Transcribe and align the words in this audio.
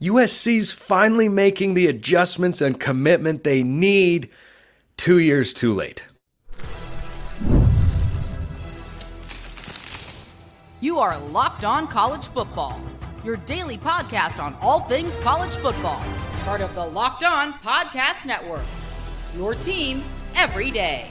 USC's 0.00 0.72
finally 0.72 1.28
making 1.28 1.74
the 1.74 1.88
adjustments 1.88 2.60
and 2.60 2.78
commitment 2.78 3.42
they 3.42 3.64
need 3.64 4.30
two 4.96 5.18
years 5.18 5.52
too 5.52 5.74
late. 5.74 6.04
You 10.80 11.00
are 11.00 11.18
Locked 11.18 11.64
On 11.64 11.88
College 11.88 12.28
Football, 12.28 12.80
your 13.24 13.36
daily 13.38 13.78
podcast 13.78 14.40
on 14.40 14.54
all 14.60 14.80
things 14.82 15.12
college 15.24 15.54
football. 15.56 16.00
Part 16.44 16.60
of 16.60 16.72
the 16.76 16.86
Locked 16.86 17.24
On 17.24 17.52
Podcast 17.54 18.24
Network. 18.24 18.64
Your 19.36 19.56
team 19.56 20.04
every 20.36 20.70
day. 20.70 21.10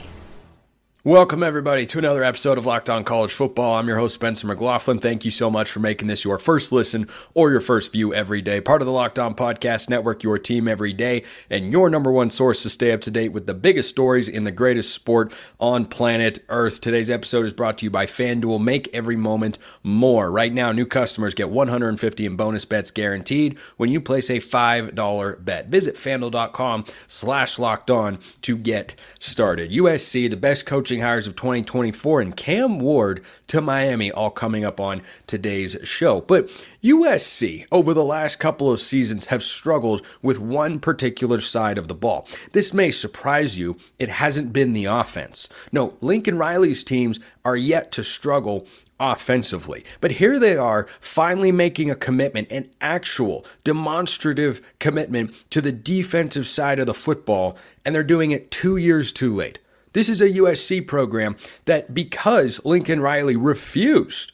Welcome, 1.04 1.44
everybody, 1.44 1.86
to 1.86 1.98
another 1.98 2.24
episode 2.24 2.58
of 2.58 2.66
Locked 2.66 2.90
On 2.90 3.04
College 3.04 3.32
Football. 3.32 3.76
I'm 3.76 3.86
your 3.86 3.98
host, 3.98 4.14
Spencer 4.14 4.48
McLaughlin. 4.48 4.98
Thank 4.98 5.24
you 5.24 5.30
so 5.30 5.48
much 5.48 5.70
for 5.70 5.78
making 5.78 6.08
this 6.08 6.24
your 6.24 6.38
first 6.38 6.72
listen 6.72 7.06
or 7.34 7.52
your 7.52 7.60
first 7.60 7.92
view 7.92 8.12
every 8.12 8.42
day. 8.42 8.60
Part 8.60 8.82
of 8.82 8.86
the 8.86 8.92
Locked 8.92 9.20
On 9.20 9.32
Podcast 9.32 9.88
Network, 9.88 10.24
your 10.24 10.40
team 10.40 10.66
every 10.66 10.92
day, 10.92 11.22
and 11.48 11.70
your 11.70 11.88
number 11.88 12.10
one 12.10 12.30
source 12.30 12.64
to 12.64 12.68
stay 12.68 12.90
up 12.90 13.00
to 13.02 13.12
date 13.12 13.28
with 13.28 13.46
the 13.46 13.54
biggest 13.54 13.88
stories 13.88 14.28
in 14.28 14.42
the 14.42 14.50
greatest 14.50 14.92
sport 14.92 15.32
on 15.60 15.84
planet 15.84 16.40
Earth. 16.48 16.80
Today's 16.80 17.10
episode 17.10 17.46
is 17.46 17.52
brought 17.52 17.78
to 17.78 17.86
you 17.86 17.90
by 17.90 18.04
FanDuel. 18.04 18.60
Make 18.60 18.92
every 18.92 19.16
moment 19.16 19.56
more. 19.84 20.32
Right 20.32 20.52
now, 20.52 20.72
new 20.72 20.84
customers 20.84 21.32
get 21.32 21.48
150 21.48 22.26
in 22.26 22.34
bonus 22.34 22.64
bets 22.64 22.90
guaranteed 22.90 23.56
when 23.76 23.88
you 23.88 24.00
place 24.00 24.30
a 24.30 24.40
$5 24.40 25.44
bet. 25.44 25.68
Visit 25.68 25.94
FanDuel.com 25.94 26.86
slash 27.06 27.56
locked 27.56 27.88
on 27.88 28.18
to 28.42 28.58
get 28.58 28.96
started. 29.20 29.70
USC, 29.70 30.28
the 30.28 30.36
best 30.36 30.66
coaching 30.88 31.02
hires 31.02 31.26
of 31.26 31.36
2024 31.36 32.22
and 32.22 32.34
Cam 32.34 32.78
Ward 32.78 33.22
to 33.48 33.60
Miami, 33.60 34.10
all 34.10 34.30
coming 34.30 34.64
up 34.64 34.80
on 34.80 35.02
today's 35.26 35.76
show. 35.84 36.22
But 36.22 36.48
USC, 36.82 37.66
over 37.70 37.92
the 37.92 38.02
last 38.02 38.38
couple 38.38 38.72
of 38.72 38.80
seasons, 38.80 39.26
have 39.26 39.42
struggled 39.42 40.00
with 40.22 40.38
one 40.38 40.80
particular 40.80 41.42
side 41.42 41.76
of 41.76 41.88
the 41.88 41.94
ball. 41.94 42.26
This 42.52 42.72
may 42.72 42.90
surprise 42.90 43.58
you, 43.58 43.76
it 43.98 44.08
hasn't 44.08 44.54
been 44.54 44.72
the 44.72 44.86
offense. 44.86 45.46
No, 45.72 45.94
Lincoln 46.00 46.38
Riley's 46.38 46.82
teams 46.82 47.20
are 47.44 47.54
yet 47.54 47.92
to 47.92 48.02
struggle 48.02 48.66
offensively. 48.98 49.84
But 50.00 50.12
here 50.12 50.38
they 50.38 50.56
are 50.56 50.86
finally 51.00 51.52
making 51.52 51.90
a 51.90 51.96
commitment, 51.96 52.50
an 52.50 52.70
actual 52.80 53.44
demonstrative 53.62 54.62
commitment 54.78 55.50
to 55.50 55.60
the 55.60 55.70
defensive 55.70 56.46
side 56.46 56.78
of 56.78 56.86
the 56.86 56.94
football, 56.94 57.58
and 57.84 57.94
they're 57.94 58.02
doing 58.02 58.30
it 58.30 58.50
two 58.50 58.78
years 58.78 59.12
too 59.12 59.34
late. 59.34 59.58
This 59.92 60.08
is 60.08 60.20
a 60.20 60.30
USC 60.30 60.86
program 60.86 61.36
that, 61.64 61.94
because 61.94 62.64
Lincoln 62.64 63.00
Riley 63.00 63.36
refused 63.36 64.32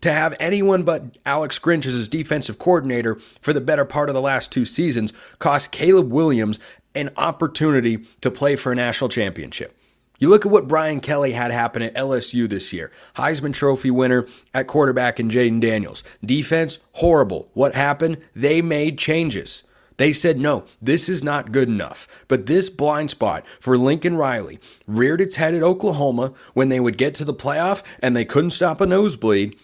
to 0.00 0.12
have 0.12 0.34
anyone 0.40 0.82
but 0.82 1.18
Alex 1.26 1.58
Grinch 1.58 1.86
as 1.86 1.94
his 1.94 2.08
defensive 2.08 2.58
coordinator 2.58 3.16
for 3.40 3.52
the 3.52 3.60
better 3.60 3.84
part 3.84 4.08
of 4.08 4.14
the 4.14 4.22
last 4.22 4.50
two 4.50 4.64
seasons, 4.64 5.12
cost 5.38 5.70
Caleb 5.70 6.10
Williams 6.10 6.58
an 6.94 7.10
opportunity 7.16 7.98
to 8.20 8.30
play 8.30 8.56
for 8.56 8.72
a 8.72 8.74
national 8.74 9.10
championship. 9.10 9.76
You 10.18 10.28
look 10.28 10.44
at 10.44 10.52
what 10.52 10.68
Brian 10.68 11.00
Kelly 11.00 11.32
had 11.32 11.50
happen 11.50 11.80
at 11.80 11.94
LSU 11.94 12.48
this 12.48 12.72
year. 12.74 12.90
Heisman 13.16 13.54
Trophy 13.54 13.90
winner 13.90 14.26
at 14.52 14.66
quarterback 14.66 15.18
in 15.18 15.30
Jayden 15.30 15.60
Daniels. 15.60 16.04
Defense, 16.22 16.78
horrible. 16.92 17.48
What 17.54 17.74
happened? 17.74 18.18
They 18.34 18.60
made 18.60 18.98
changes. 18.98 19.62
They 20.00 20.14
said, 20.14 20.40
no, 20.40 20.64
this 20.80 21.10
is 21.10 21.22
not 21.22 21.52
good 21.52 21.68
enough. 21.68 22.08
But 22.26 22.46
this 22.46 22.70
blind 22.70 23.10
spot 23.10 23.44
for 23.60 23.76
Lincoln 23.76 24.16
Riley 24.16 24.58
reared 24.86 25.20
its 25.20 25.36
head 25.36 25.54
at 25.54 25.62
Oklahoma 25.62 26.32
when 26.54 26.70
they 26.70 26.80
would 26.80 26.96
get 26.96 27.14
to 27.16 27.24
the 27.26 27.34
playoff 27.34 27.82
and 28.00 28.16
they 28.16 28.24
couldn't 28.24 28.52
stop 28.52 28.80
a 28.80 28.86
nosebleed. 28.86 29.58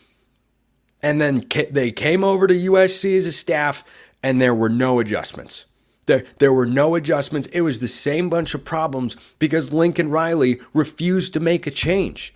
And 1.00 1.22
then 1.22 1.42
they 1.70 1.90
came 1.90 2.22
over 2.22 2.46
to 2.46 2.52
USC 2.52 3.16
as 3.16 3.24
a 3.24 3.32
staff 3.32 3.82
and 4.22 4.38
there 4.38 4.54
were 4.54 4.68
no 4.68 5.00
adjustments. 5.00 5.64
There, 6.04 6.26
there 6.36 6.52
were 6.52 6.66
no 6.66 6.96
adjustments. 6.96 7.46
It 7.46 7.62
was 7.62 7.80
the 7.80 7.88
same 7.88 8.28
bunch 8.28 8.52
of 8.52 8.62
problems 8.62 9.16
because 9.38 9.72
Lincoln 9.72 10.10
Riley 10.10 10.60
refused 10.74 11.32
to 11.32 11.41
make 11.41 11.66
a 11.66 11.70
change. 11.70 12.34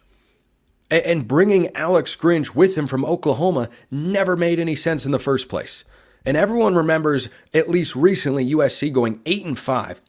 And 0.91 1.29
bringing 1.29 1.77
Alex 1.77 2.17
Grinch 2.17 2.55
with 2.55 2.79
him 2.79 2.87
from 2.87 3.05
Oklahoma 3.05 3.69
never 3.91 4.39
made 4.39 4.59
any 4.59 4.75
sense 4.75 5.05
in 5.05 5.13
the 5.13 5.19
first 5.19 5.51
place. 5.51 5.85
And 6.25 6.37
everyone 6.37 6.75
remembers, 6.75 7.29
at 7.55 7.71
least 7.71 7.97
recently, 7.97 8.53
USC 8.53 8.93
going 8.93 9.21
8 9.27 9.45
and 9.47 9.59
5 9.59 10.01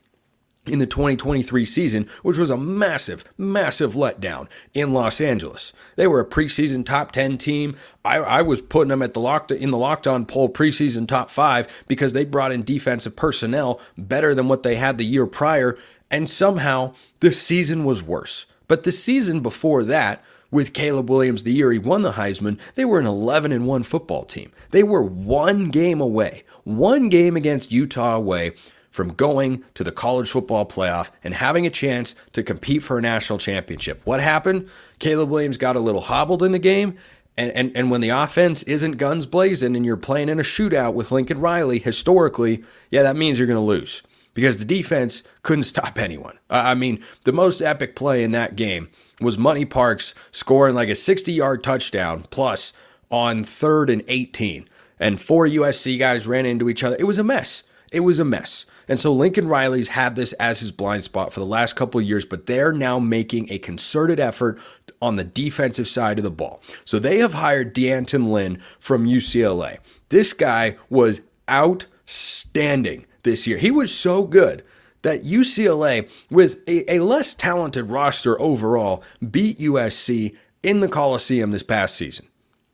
in 0.67 0.77
the 0.77 0.85
2023 0.85 1.65
season, 1.65 2.07
which 2.21 2.37
was 2.37 2.51
a 2.51 2.57
massive, 2.57 3.23
massive 3.37 3.93
letdown 3.93 4.47
in 4.73 4.93
Los 4.93 5.19
Angeles. 5.19 5.73
They 5.95 6.05
were 6.05 6.19
a 6.19 6.25
preseason 6.25 6.85
top 6.85 7.11
10 7.11 7.37
team. 7.39 7.75
I, 8.05 8.17
I 8.17 8.41
was 8.43 8.61
putting 8.61 8.89
them 8.89 9.01
at 9.01 9.13
the 9.13 9.19
locked 9.19 9.51
in 9.51 9.71
the 9.71 9.77
locked 9.77 10.05
on 10.05 10.25
poll 10.25 10.49
preseason 10.49 11.07
top 11.07 11.31
five 11.31 11.83
because 11.87 12.13
they 12.13 12.25
brought 12.25 12.51
in 12.51 12.63
defensive 12.63 13.15
personnel 13.15 13.81
better 13.97 14.35
than 14.35 14.47
what 14.47 14.61
they 14.61 14.75
had 14.75 14.97
the 14.97 15.05
year 15.05 15.25
prior. 15.25 15.77
And 16.11 16.29
somehow 16.29 16.93
the 17.21 17.31
season 17.31 17.83
was 17.83 18.03
worse. 18.03 18.45
But 18.67 18.83
the 18.83 18.91
season 18.91 19.39
before 19.39 19.83
that 19.85 20.23
with 20.51 20.73
Caleb 20.73 21.09
Williams 21.09 21.43
the 21.43 21.53
year 21.53 21.71
he 21.71 21.79
won 21.79 22.01
the 22.01 22.13
Heisman, 22.13 22.59
they 22.75 22.85
were 22.85 22.99
an 22.99 23.07
11 23.07 23.51
and 23.51 23.65
1 23.65 23.83
football 23.83 24.25
team. 24.25 24.51
They 24.71 24.83
were 24.83 25.01
one 25.01 25.69
game 25.69 26.01
away, 26.01 26.43
one 26.63 27.09
game 27.09 27.35
against 27.35 27.71
Utah 27.71 28.15
away 28.15 28.51
from 28.91 29.13
going 29.13 29.63
to 29.73 29.83
the 29.83 29.91
college 29.91 30.29
football 30.29 30.65
playoff 30.65 31.09
and 31.23 31.33
having 31.33 31.65
a 31.65 31.69
chance 31.69 32.13
to 32.33 32.43
compete 32.43 32.83
for 32.83 32.97
a 32.97 33.01
national 33.01 33.39
championship. 33.39 34.01
What 34.03 34.19
happened? 34.19 34.69
Caleb 34.99 35.29
Williams 35.29 35.57
got 35.57 35.77
a 35.77 35.79
little 35.79 36.01
hobbled 36.01 36.43
in 36.43 36.51
the 36.51 36.59
game. 36.59 36.97
And, 37.37 37.51
and, 37.53 37.71
and 37.75 37.89
when 37.89 38.01
the 38.01 38.09
offense 38.09 38.61
isn't 38.63 38.93
guns 38.93 39.25
blazing 39.25 39.77
and 39.77 39.85
you're 39.85 39.95
playing 39.95 40.27
in 40.27 40.39
a 40.39 40.43
shootout 40.43 40.93
with 40.93 41.11
Lincoln 41.11 41.39
Riley, 41.39 41.79
historically, 41.79 42.63
yeah, 42.91 43.03
that 43.03 43.15
means 43.15 43.39
you're 43.39 43.47
going 43.47 43.55
to 43.55 43.61
lose 43.61 44.03
because 44.33 44.57
the 44.57 44.65
defense 44.65 45.23
couldn't 45.43 45.63
stop 45.65 45.97
anyone. 45.99 46.37
I 46.49 46.73
mean, 46.73 47.03
the 47.23 47.33
most 47.33 47.61
epic 47.61 47.95
play 47.95 48.23
in 48.23 48.31
that 48.31 48.55
game 48.55 48.89
was 49.19 49.37
Money 49.37 49.65
Parks 49.65 50.13
scoring 50.31 50.75
like 50.75 50.89
a 50.89 50.95
60 50.95 51.31
yard 51.31 51.63
touchdown 51.63 52.25
plus 52.29 52.73
on 53.09 53.43
third 53.43 53.89
and 53.89 54.03
18. 54.07 54.67
And 54.99 55.19
four 55.19 55.47
USC 55.47 55.97
guys 55.97 56.27
ran 56.27 56.45
into 56.45 56.69
each 56.69 56.83
other. 56.83 56.95
It 56.99 57.05
was 57.05 57.17
a 57.17 57.23
mess. 57.23 57.63
It 57.91 58.01
was 58.01 58.19
a 58.19 58.25
mess. 58.25 58.65
And 58.87 58.99
so 58.99 59.13
Lincoln 59.13 59.47
Riley's 59.47 59.89
had 59.89 60.15
this 60.15 60.33
as 60.33 60.59
his 60.59 60.71
blind 60.71 61.03
spot 61.03 61.33
for 61.33 61.39
the 61.39 61.45
last 61.45 61.75
couple 61.75 61.99
of 61.99 62.07
years, 62.07 62.25
but 62.25 62.45
they're 62.45 62.73
now 62.73 62.99
making 62.99 63.51
a 63.51 63.57
concerted 63.59 64.19
effort 64.19 64.59
on 65.01 65.15
the 65.15 65.23
defensive 65.23 65.87
side 65.87 66.17
of 66.17 66.23
the 66.23 66.31
ball. 66.31 66.61
So 66.85 66.99
they 66.99 67.19
have 67.19 67.33
hired 67.33 67.73
D'Anton 67.73 68.31
Lynn 68.31 68.61
from 68.79 69.07
UCLA. 69.07 69.79
This 70.09 70.33
guy 70.33 70.77
was 70.89 71.21
outstanding 71.49 73.05
this 73.23 73.47
year. 73.47 73.57
He 73.57 73.71
was 73.71 73.93
so 73.93 74.23
good 74.25 74.63
that 75.01 75.23
UCLA, 75.23 76.09
with 76.29 76.67
a, 76.67 76.95
a, 76.95 76.99
less 76.99 77.33
talented 77.33 77.89
roster 77.89 78.39
overall, 78.39 79.03
beat 79.29 79.57
USC 79.59 80.35
in 80.63 80.79
the 80.79 80.87
Coliseum 80.87 81.51
this 81.51 81.63
past 81.63 81.95
season. 81.95 82.27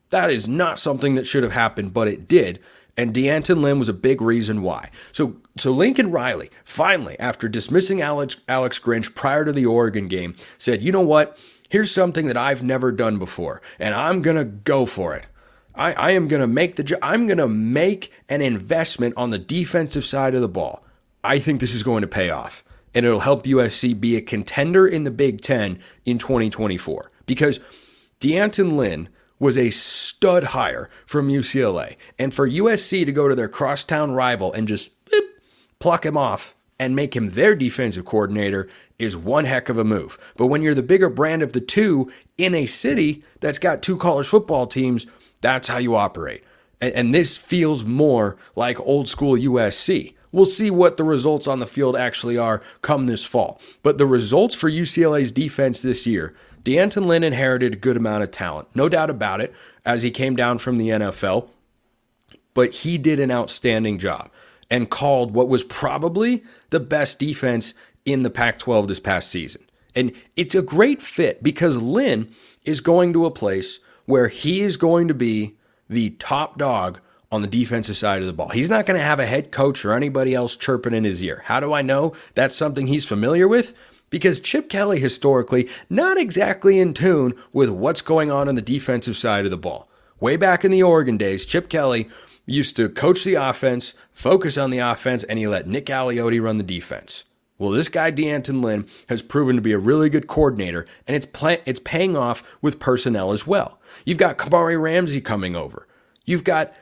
That 0.09 0.29
is 0.29 0.47
not 0.47 0.79
something 0.79 1.15
that 1.15 1.25
should 1.25 1.43
have 1.43 1.53
happened, 1.53 1.93
but 1.93 2.07
it 2.07 2.27
did. 2.27 2.59
And 2.97 3.13
D'Anton 3.13 3.61
Lynn 3.61 3.79
was 3.79 3.89
a 3.89 3.93
big 3.93 4.21
reason 4.21 4.61
why. 4.61 4.89
So, 5.11 5.37
so 5.57 5.71
Lincoln 5.71 6.11
Riley, 6.11 6.49
finally, 6.65 7.17
after 7.19 7.47
dismissing 7.47 8.01
Alex, 8.01 8.37
Alex 8.47 8.79
Grinch 8.79 9.13
prior 9.13 9.45
to 9.45 9.51
the 9.51 9.65
Oregon 9.65 10.07
game, 10.07 10.35
said, 10.57 10.81
you 10.81 10.91
know 10.91 11.01
what? 11.01 11.37
Here's 11.69 11.91
something 11.91 12.27
that 12.27 12.37
I've 12.37 12.63
never 12.63 12.91
done 12.91 13.19
before, 13.19 13.61
and 13.77 13.93
I'm 13.93 14.21
going 14.21 14.37
to 14.37 14.45
go 14.45 14.85
for 14.85 15.13
it. 15.13 15.25
I, 15.77 15.93
I 15.93 16.11
am 16.11 16.27
going 16.27 16.41
to 16.41 16.47
make 16.47 16.75
the 16.75 16.99
I'm 17.01 17.27
going 17.27 17.37
to 17.37 17.47
make 17.47 18.11
an 18.29 18.41
investment 18.41 19.13
on 19.17 19.29
the 19.29 19.39
defensive 19.39 20.05
side 20.05 20.35
of 20.35 20.41
the 20.41 20.49
ball. 20.49 20.83
I 21.23 21.39
think 21.39 21.59
this 21.59 21.73
is 21.73 21.83
going 21.83 22.01
to 22.01 22.07
pay 22.07 22.29
off 22.29 22.63
and 22.93 23.05
it'll 23.05 23.19
help 23.19 23.45
USC 23.45 23.99
be 23.99 24.15
a 24.15 24.21
contender 24.21 24.87
in 24.87 25.03
the 25.03 25.11
Big 25.11 25.41
10 25.41 25.79
in 26.05 26.17
2024 26.17 27.11
because 27.25 27.59
D'Anton 28.19 28.77
Lynn 28.77 29.09
was 29.39 29.57
a 29.57 29.69
stud 29.69 30.45
hire 30.45 30.89
from 31.05 31.27
UCLA 31.27 31.95
and 32.17 32.33
for 32.33 32.49
USC 32.49 33.05
to 33.05 33.11
go 33.11 33.27
to 33.27 33.35
their 33.35 33.47
crosstown 33.47 34.11
rival 34.11 34.51
and 34.53 34.67
just 34.67 34.89
beep, 35.05 35.25
pluck 35.79 36.05
him 36.05 36.17
off 36.17 36.55
and 36.79 36.95
make 36.95 37.15
him 37.15 37.29
their 37.29 37.55
defensive 37.55 38.05
coordinator 38.05 38.67
is 38.99 39.15
one 39.15 39.45
heck 39.45 39.69
of 39.69 39.77
a 39.77 39.83
move. 39.83 40.17
But 40.35 40.47
when 40.47 40.61
you're 40.61 40.75
the 40.75 40.83
bigger 40.83 41.09
brand 41.09 41.41
of 41.41 41.53
the 41.53 41.61
two 41.61 42.11
in 42.37 42.53
a 42.53 42.65
city 42.65 43.23
that's 43.39 43.59
got 43.59 43.81
two 43.81 43.97
college 43.97 44.27
football 44.27 44.67
teams, 44.67 45.07
that's 45.37 45.67
how 45.67 45.77
you 45.77 45.95
operate. 45.95 46.43
And, 46.81 46.93
and 46.93 47.15
this 47.15 47.37
feels 47.37 47.85
more 47.85 48.37
like 48.55 48.79
old 48.79 49.07
school 49.07 49.35
USC. 49.35 50.13
We'll 50.31 50.45
see 50.45 50.69
what 50.69 50.97
the 50.97 51.03
results 51.03 51.47
on 51.47 51.59
the 51.59 51.65
field 51.65 51.95
actually 51.95 52.37
are 52.37 52.61
come 52.81 53.05
this 53.05 53.23
fall. 53.23 53.59
But 53.81 53.97
the 53.97 54.05
results 54.05 54.55
for 54.55 54.69
UCLA's 54.69 55.31
defense 55.31 55.81
this 55.81 56.05
year, 56.05 56.35
D'Anton 56.63 57.07
Lynn 57.07 57.23
inherited 57.23 57.73
a 57.73 57.77
good 57.77 57.97
amount 57.97 58.23
of 58.23 58.31
talent, 58.31 58.67
no 58.75 58.89
doubt 58.89 59.09
about 59.09 59.39
it, 59.39 59.53
as 59.85 60.03
he 60.03 60.11
came 60.11 60.35
down 60.35 60.57
from 60.57 60.77
the 60.77 60.89
NFL. 60.89 61.49
But 62.53 62.73
he 62.73 62.97
did 62.97 63.19
an 63.19 63.31
outstanding 63.31 63.99
job 63.99 64.29
and 64.69 64.89
called 64.89 65.33
what 65.33 65.47
was 65.47 65.63
probably 65.63 66.43
the 66.69 66.79
best 66.79 67.19
defense 67.19 67.73
in 68.03 68.23
the 68.23 68.29
Pac 68.29 68.59
12 68.59 68.87
this 68.87 68.99
past 68.99 69.29
season. 69.29 69.63
And 69.95 70.11
it's 70.35 70.55
a 70.55 70.61
great 70.61 71.01
fit 71.01 71.41
because 71.41 71.81
Lynn 71.81 72.29
is 72.65 72.81
going 72.81 73.13
to 73.13 73.25
a 73.25 73.31
place 73.31 73.79
where 74.07 74.29
he 74.29 74.61
is 74.61 74.77
going 74.77 75.07
to 75.07 75.13
be 75.13 75.55
the 75.87 76.09
top 76.11 76.57
dog 76.57 76.99
on 77.31 77.41
the 77.41 77.47
defensive 77.47 77.97
side 77.97 78.21
of 78.21 78.25
the 78.25 78.33
ball. 78.33 78.49
He's 78.49 78.69
not 78.69 78.85
going 78.85 78.97
to 78.99 79.05
have 79.05 79.19
a 79.19 79.25
head 79.25 79.51
coach 79.51 79.85
or 79.85 79.93
anybody 79.93 80.33
else 80.33 80.55
chirping 80.55 80.93
in 80.93 81.03
his 81.03 81.21
ear. 81.23 81.43
How 81.45 81.59
do 81.59 81.73
I 81.73 81.81
know 81.81 82.13
that's 82.33 82.55
something 82.55 82.87
he's 82.87 83.05
familiar 83.05 83.47
with? 83.47 83.73
Because 84.09 84.39
Chip 84.39 84.69
Kelly, 84.69 84.99
historically, 84.99 85.69
not 85.89 86.17
exactly 86.17 86.79
in 86.79 86.93
tune 86.93 87.33
with 87.51 87.69
what's 87.69 88.01
going 88.01 88.31
on 88.31 88.47
on 88.47 88.55
the 88.55 88.61
defensive 88.61 89.17
side 89.17 89.43
of 89.43 89.51
the 89.51 89.57
ball. 89.57 89.89
Way 90.21 90.37
back 90.37 90.63
in 90.63 90.71
the 90.71 90.81
Oregon 90.81 91.17
days, 91.17 91.45
Chip 91.45 91.67
Kelly 91.67 92.09
used 92.45 92.77
to 92.77 92.87
coach 92.87 93.25
the 93.25 93.35
offense, 93.35 93.93
focus 94.13 94.57
on 94.57 94.71
the 94.71 94.79
offense, 94.79 95.23
and 95.25 95.37
he 95.37 95.47
let 95.47 95.67
Nick 95.67 95.87
Aliotti 95.87 96.41
run 96.41 96.57
the 96.57 96.63
defense. 96.63 97.25
Well, 97.57 97.71
this 97.71 97.89
guy 97.89 98.11
D'Anton 98.11 98.61
Lynn 98.61 98.85
has 99.09 99.21
proven 99.21 99.55
to 99.55 99.61
be 99.61 99.71
a 99.71 99.79
really 99.79 100.09
good 100.09 100.27
coordinator, 100.27 100.85
and 101.07 101.15
it's 101.15 101.25
play, 101.25 101.61
it's 101.65 101.79
paying 101.79 102.15
off 102.15 102.57
with 102.61 102.79
personnel 102.79 103.31
as 103.31 103.47
well. 103.47 103.79
You've 104.05 104.19
got 104.19 104.37
Kamari 104.37 104.79
Ramsey 104.79 105.21
coming 105.21 105.55
over. 105.55 105.87
You've 106.25 106.43
got 106.43 106.73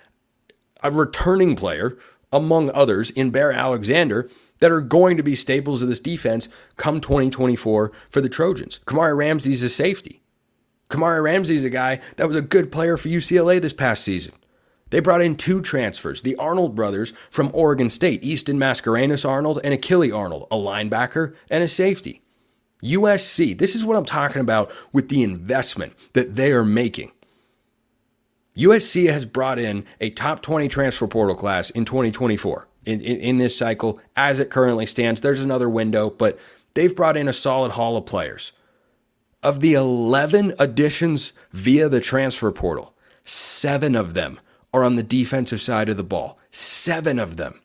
a 0.84 0.92
returning 0.92 1.56
player, 1.56 1.98
among 2.32 2.72
others, 2.72 3.10
in 3.12 3.30
Bear 3.30 3.52
Alexander, 3.52 4.30
that 4.60 4.72
are 4.72 4.82
going 4.82 5.18
to 5.18 5.24
be 5.24 5.36
staples 5.36 5.82
of 5.82 5.88
this 5.88 6.00
defense 6.00 6.50
come 6.78 7.00
2024 7.00 7.92
for 8.10 8.22
the 8.22 8.30
Trojans. 8.30 8.80
Kamari 8.86 9.16
Ramsey's 9.16 9.64
a 9.64 9.70
safety. 9.70 10.22
Kamari 10.90 11.24
Ramsey's 11.24 11.64
a 11.64 11.70
guy 11.70 12.00
that 12.18 12.28
was 12.28 12.38
a 12.38 12.42
good 12.42 12.72
player 12.72 12.98
for 12.98 13.10
UCLA 13.10 13.62
this 13.62 13.74
past 13.74 14.04
season. 14.04 14.34
They 14.92 15.00
brought 15.00 15.22
in 15.22 15.36
two 15.36 15.62
transfers, 15.62 16.22
the 16.22 16.36
Arnold 16.36 16.76
brothers 16.76 17.12
from 17.32 17.50
Oregon 17.54 17.90
State, 17.90 18.24
Easton 18.24 18.60
Mascarenas 18.60 19.28
Arnold 19.28 19.60
and 19.64 19.74
Achille 19.74 20.16
Arnold, 20.16 20.48
a 20.52 20.56
linebacker 20.56 21.36
and 21.50 21.64
a 21.64 21.68
safety. 21.68 22.22
USC, 22.84 23.58
this 23.58 23.74
is 23.76 23.84
what 23.84 23.98
I'm 23.98 24.06
talking 24.06 24.42
about 24.42 24.72
with 24.94 25.10
the 25.10 25.24
investment 25.24 25.94
that 26.14 26.36
they 26.36 26.52
are 26.52 26.64
making. 26.64 27.12
USC 28.56 29.10
has 29.10 29.26
brought 29.26 29.58
in 29.58 29.86
a 30.00 30.12
top 30.12 30.42
20 30.42 30.68
transfer 30.68 31.08
portal 31.08 31.36
class 31.36 31.72
in 31.72 31.84
2024 31.84 32.68
in, 32.86 33.02
in, 33.02 33.18
in, 33.18 33.38
this 33.38 33.58
cycle 33.58 34.00
as 34.16 34.40
it 34.40 34.52
currently 34.52 34.86
stands. 34.86 35.20
There's 35.20 35.42
another 35.42 35.68
window, 35.68 36.10
but 36.10 36.40
they've 36.76 36.96
brought 36.96 37.18
in 37.18 37.28
a 37.28 37.34
solid 37.34 37.72
haul 37.74 37.98
of 37.98 38.06
players. 38.06 38.54
Of 39.42 39.60
the 39.60 39.74
11 39.74 40.54
additions 40.58 41.34
via 41.52 41.90
the 41.90 42.00
transfer 42.00 42.52
portal, 42.52 42.96
seven 43.24 43.96
of 43.96 44.14
them 44.14 44.40
are 44.76 44.84
on 44.84 44.98
the 44.98 45.04
defensive 45.04 45.62
side 45.62 45.88
of 45.88 45.96
the 45.96 46.04
ball. 46.04 46.38
Seven 46.52 47.18
of 47.18 47.38
them. 47.38 47.62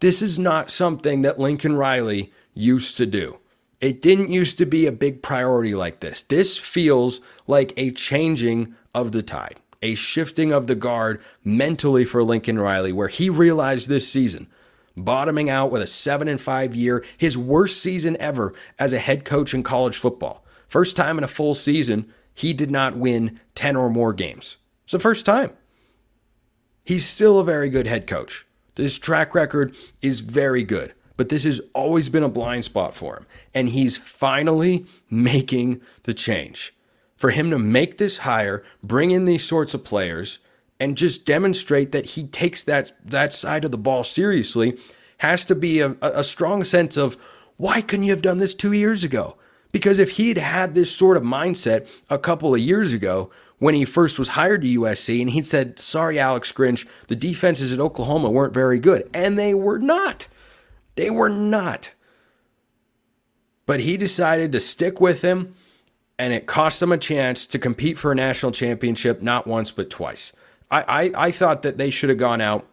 This 0.00 0.22
is 0.22 0.38
not 0.38 0.70
something 0.70 1.20
that 1.20 1.38
Lincoln 1.38 1.76
Riley 1.76 2.32
used 2.54 2.96
to 2.96 3.04
do. 3.04 3.40
It 3.78 4.00
didn't 4.00 4.30
used 4.30 4.56
to 4.56 4.64
be 4.64 4.86
a 4.86 4.92
big 4.92 5.22
priority 5.22 5.74
like 5.74 6.00
this. 6.00 6.22
This 6.22 6.56
feels 6.56 7.20
like 7.46 7.74
a 7.76 7.90
changing 7.90 8.74
of 8.94 9.12
the 9.12 9.22
tide, 9.22 9.60
a 9.82 9.94
shifting 9.94 10.50
of 10.50 10.66
the 10.66 10.74
guard 10.74 11.20
mentally 11.44 12.06
for 12.06 12.24
Lincoln 12.24 12.58
Riley, 12.58 12.92
where 12.92 13.08
he 13.08 13.28
realized 13.28 13.90
this 13.90 14.08
season, 14.08 14.46
bottoming 14.96 15.50
out 15.50 15.70
with 15.70 15.82
a 15.82 15.86
7 15.86 16.26
and 16.26 16.40
5 16.40 16.74
year, 16.74 17.04
his 17.18 17.36
worst 17.36 17.82
season 17.82 18.16
ever 18.18 18.54
as 18.78 18.94
a 18.94 18.98
head 18.98 19.26
coach 19.26 19.52
in 19.52 19.62
college 19.62 19.98
football. 19.98 20.42
First 20.68 20.96
time 20.96 21.18
in 21.18 21.24
a 21.24 21.28
full 21.28 21.54
season, 21.54 22.10
he 22.32 22.54
did 22.54 22.70
not 22.70 22.96
win 22.96 23.40
10 23.54 23.76
or 23.76 23.90
more 23.90 24.14
games. 24.14 24.56
It's 24.84 24.92
the 24.92 24.98
first 24.98 25.26
time. 25.26 25.52
He's 26.84 27.06
still 27.06 27.38
a 27.38 27.44
very 27.44 27.68
good 27.68 27.86
head 27.86 28.06
coach. 28.06 28.46
His 28.76 28.98
track 28.98 29.34
record 29.34 29.74
is 30.02 30.20
very 30.20 30.62
good, 30.62 30.94
but 31.16 31.28
this 31.28 31.44
has 31.44 31.60
always 31.74 32.08
been 32.08 32.22
a 32.22 32.28
blind 32.28 32.64
spot 32.64 32.94
for 32.94 33.16
him. 33.16 33.26
And 33.54 33.70
he's 33.70 33.96
finally 33.96 34.86
making 35.08 35.80
the 36.02 36.14
change. 36.14 36.74
For 37.16 37.30
him 37.30 37.50
to 37.50 37.58
make 37.58 37.96
this 37.96 38.18
hire, 38.18 38.62
bring 38.82 39.10
in 39.10 39.24
these 39.24 39.44
sorts 39.44 39.72
of 39.72 39.84
players, 39.84 40.40
and 40.80 40.96
just 40.96 41.24
demonstrate 41.24 41.92
that 41.92 42.06
he 42.06 42.24
takes 42.24 42.62
that, 42.64 42.92
that 43.04 43.32
side 43.32 43.64
of 43.64 43.70
the 43.70 43.78
ball 43.78 44.04
seriously 44.04 44.76
has 45.18 45.44
to 45.46 45.54
be 45.54 45.80
a, 45.80 45.96
a 46.02 46.24
strong 46.24 46.64
sense 46.64 46.96
of 46.96 47.16
why 47.56 47.80
couldn't 47.80 48.04
you 48.04 48.10
have 48.10 48.20
done 48.20 48.38
this 48.38 48.54
two 48.54 48.72
years 48.72 49.04
ago? 49.04 49.38
Because 49.74 49.98
if 49.98 50.10
he'd 50.10 50.38
had 50.38 50.76
this 50.76 50.94
sort 50.94 51.16
of 51.16 51.24
mindset 51.24 51.90
a 52.08 52.16
couple 52.16 52.54
of 52.54 52.60
years 52.60 52.92
ago, 52.92 53.32
when 53.58 53.74
he 53.74 53.84
first 53.84 54.20
was 54.20 54.28
hired 54.28 54.62
to 54.62 54.78
USC, 54.78 55.20
and 55.20 55.30
he'd 55.30 55.46
said, 55.46 55.80
Sorry, 55.80 56.16
Alex 56.16 56.52
Grinch, 56.52 56.86
the 57.08 57.16
defenses 57.16 57.72
at 57.72 57.80
Oklahoma 57.80 58.30
weren't 58.30 58.54
very 58.54 58.78
good. 58.78 59.10
And 59.12 59.36
they 59.36 59.52
were 59.52 59.80
not. 59.80 60.28
They 60.94 61.10
were 61.10 61.28
not. 61.28 61.92
But 63.66 63.80
he 63.80 63.96
decided 63.96 64.52
to 64.52 64.60
stick 64.60 65.00
with 65.00 65.22
him, 65.22 65.56
and 66.20 66.32
it 66.32 66.46
cost 66.46 66.80
him 66.80 66.92
a 66.92 66.96
chance 66.96 67.44
to 67.48 67.58
compete 67.58 67.98
for 67.98 68.12
a 68.12 68.14
national 68.14 68.52
championship 68.52 69.22
not 69.22 69.44
once, 69.44 69.72
but 69.72 69.90
twice. 69.90 70.32
I, 70.70 70.84
I, 71.16 71.26
I 71.26 71.30
thought 71.32 71.62
that 71.62 71.78
they 71.78 71.90
should 71.90 72.10
have 72.10 72.18
gone 72.18 72.40
out 72.40 72.64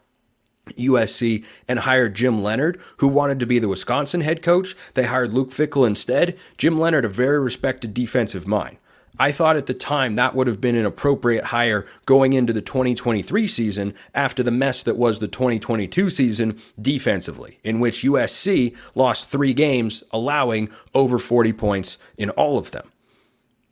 USC 0.77 1.45
and 1.67 1.79
hired 1.79 2.15
Jim 2.15 2.41
Leonhard, 2.41 2.79
who 2.97 3.07
wanted 3.07 3.39
to 3.39 3.45
be 3.45 3.59
the 3.59 3.69
Wisconsin 3.69 4.21
head 4.21 4.41
coach. 4.41 4.75
They 4.93 5.03
hired 5.03 5.33
Luke 5.33 5.49
Fickell 5.51 5.87
instead. 5.87 6.37
Jim 6.57 6.79
Leonhard, 6.79 7.05
a 7.05 7.09
very 7.09 7.39
respected 7.39 7.93
defensive 7.93 8.47
mind. 8.47 8.77
I 9.19 9.31
thought 9.31 9.57
at 9.57 9.67
the 9.67 9.73
time 9.73 10.15
that 10.15 10.33
would 10.33 10.47
have 10.47 10.61
been 10.61 10.75
an 10.75 10.85
appropriate 10.85 11.45
hire 11.45 11.85
going 12.05 12.33
into 12.33 12.53
the 12.53 12.61
2023 12.61 13.47
season 13.47 13.93
after 14.15 14.41
the 14.41 14.51
mess 14.51 14.81
that 14.83 14.97
was 14.97 15.19
the 15.19 15.27
2022 15.27 16.09
season 16.09 16.59
defensively, 16.81 17.59
in 17.63 17.79
which 17.79 18.03
USC 18.03 18.75
lost 18.95 19.29
three 19.29 19.53
games, 19.53 20.03
allowing 20.11 20.69
over 20.95 21.19
40 21.19 21.53
points 21.53 21.97
in 22.17 22.29
all 22.31 22.57
of 22.57 22.71
them. 22.71 22.91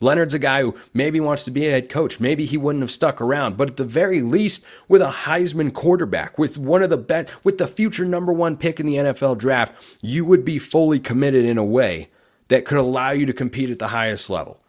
Leonhard's 0.01 0.33
a 0.33 0.39
guy 0.39 0.61
who 0.61 0.77
maybe 0.93 1.19
wants 1.19 1.43
to 1.43 1.51
be 1.51 1.67
a 1.67 1.71
head 1.71 1.89
coach. 1.89 2.19
Maybe 2.19 2.45
he 2.45 2.57
wouldn't 2.57 2.83
have 2.83 2.91
stuck 2.91 3.19
around, 3.19 3.57
but 3.57 3.71
at 3.71 3.77
the 3.77 3.85
very 3.85 4.21
least, 4.21 4.63
with 4.87 5.01
a 5.01 5.11
Heisman 5.25 5.73
quarterback, 5.73 6.37
with 6.37 6.57
one 6.57 6.81
of 6.81 6.89
the 6.89 6.97
best, 6.97 7.29
with 7.43 7.57
the 7.57 7.67
future 7.67 8.05
number 8.05 8.31
one 8.31 8.57
pick 8.57 8.79
in 8.79 8.85
the 8.85 8.95
NFL 8.95 9.37
draft, 9.37 9.73
you 10.01 10.25
would 10.25 10.45
be 10.45 10.57
fully 10.59 10.99
committed 10.99 11.45
in 11.45 11.57
a 11.57 11.65
way 11.65 12.09
that 12.47 12.65
could 12.65 12.77
allow 12.77 13.11
you 13.11 13.25
to 13.25 13.33
compete 13.33 13.69
at 13.69 13.79
the 13.79 13.89
highest 13.89 14.29
level 14.29 14.59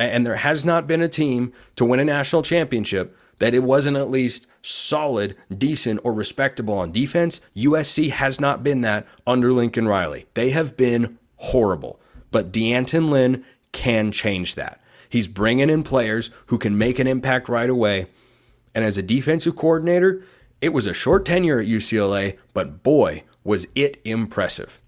and 0.00 0.26
there 0.26 0.36
has 0.36 0.64
not 0.64 0.86
been 0.86 1.02
a 1.02 1.08
team 1.08 1.52
to 1.76 1.84
win 1.84 2.00
a 2.00 2.04
national 2.04 2.42
championship 2.42 3.16
that 3.38 3.54
it 3.54 3.62
wasn't 3.62 3.96
at 3.96 4.10
least 4.10 4.46
solid, 4.62 5.36
decent, 5.56 6.00
or 6.02 6.12
respectable 6.12 6.74
on 6.74 6.90
defense. 6.90 7.40
USC 7.54 8.10
has 8.10 8.40
not 8.40 8.64
been 8.64 8.80
that 8.80 9.06
under 9.26 9.52
Lincoln 9.52 9.86
Riley. 9.86 10.26
They 10.34 10.50
have 10.50 10.76
been 10.76 11.18
horrible. 11.36 12.00
But 12.30 12.52
D'Anton 12.52 13.08
Lynn 13.08 13.44
can 13.72 14.10
change 14.10 14.54
that. 14.54 14.79
He's 15.10 15.28
bringing 15.28 15.68
in 15.68 15.82
players 15.82 16.30
who 16.46 16.56
can 16.56 16.78
make 16.78 16.98
an 16.98 17.06
impact 17.06 17.48
right 17.48 17.68
away. 17.68 18.06
And 18.74 18.84
as 18.84 18.96
a 18.96 19.02
defensive 19.02 19.56
coordinator, 19.56 20.22
it 20.60 20.72
was 20.72 20.86
a 20.86 20.94
short 20.94 21.26
tenure 21.26 21.58
at 21.58 21.66
UCLA, 21.66 22.38
but 22.54 22.82
boy, 22.82 23.24
was 23.44 23.66
it 23.74 24.00
impressive. 24.04 24.80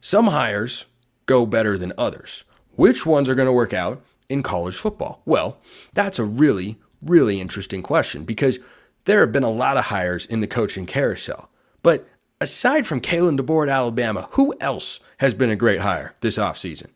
Some 0.00 0.26
hires 0.28 0.86
go 1.26 1.46
better 1.46 1.78
than 1.78 1.92
others. 1.96 2.44
Which 2.76 3.06
ones 3.06 3.28
are 3.28 3.34
going 3.34 3.46
to 3.46 3.52
work 3.52 3.72
out 3.72 4.04
in 4.28 4.42
college 4.42 4.76
football? 4.76 5.22
Well, 5.24 5.58
that's 5.94 6.18
a 6.18 6.24
really, 6.24 6.78
really 7.00 7.40
interesting 7.40 7.82
question 7.82 8.24
because 8.24 8.58
there 9.04 9.20
have 9.20 9.32
been 9.32 9.42
a 9.42 9.50
lot 9.50 9.76
of 9.76 9.86
hires 9.86 10.26
in 10.26 10.40
the 10.40 10.46
coaching 10.46 10.86
carousel. 10.86 11.48
But 11.82 12.06
aside 12.40 12.86
from 12.86 13.00
Kalen 13.00 13.38
DeBoer 13.38 13.68
at 13.68 13.72
Alabama, 13.72 14.28
who 14.32 14.54
else 14.60 15.00
has 15.18 15.34
been 15.34 15.50
a 15.50 15.56
great 15.56 15.80
hire 15.80 16.14
this 16.20 16.36
offseason? 16.36 16.88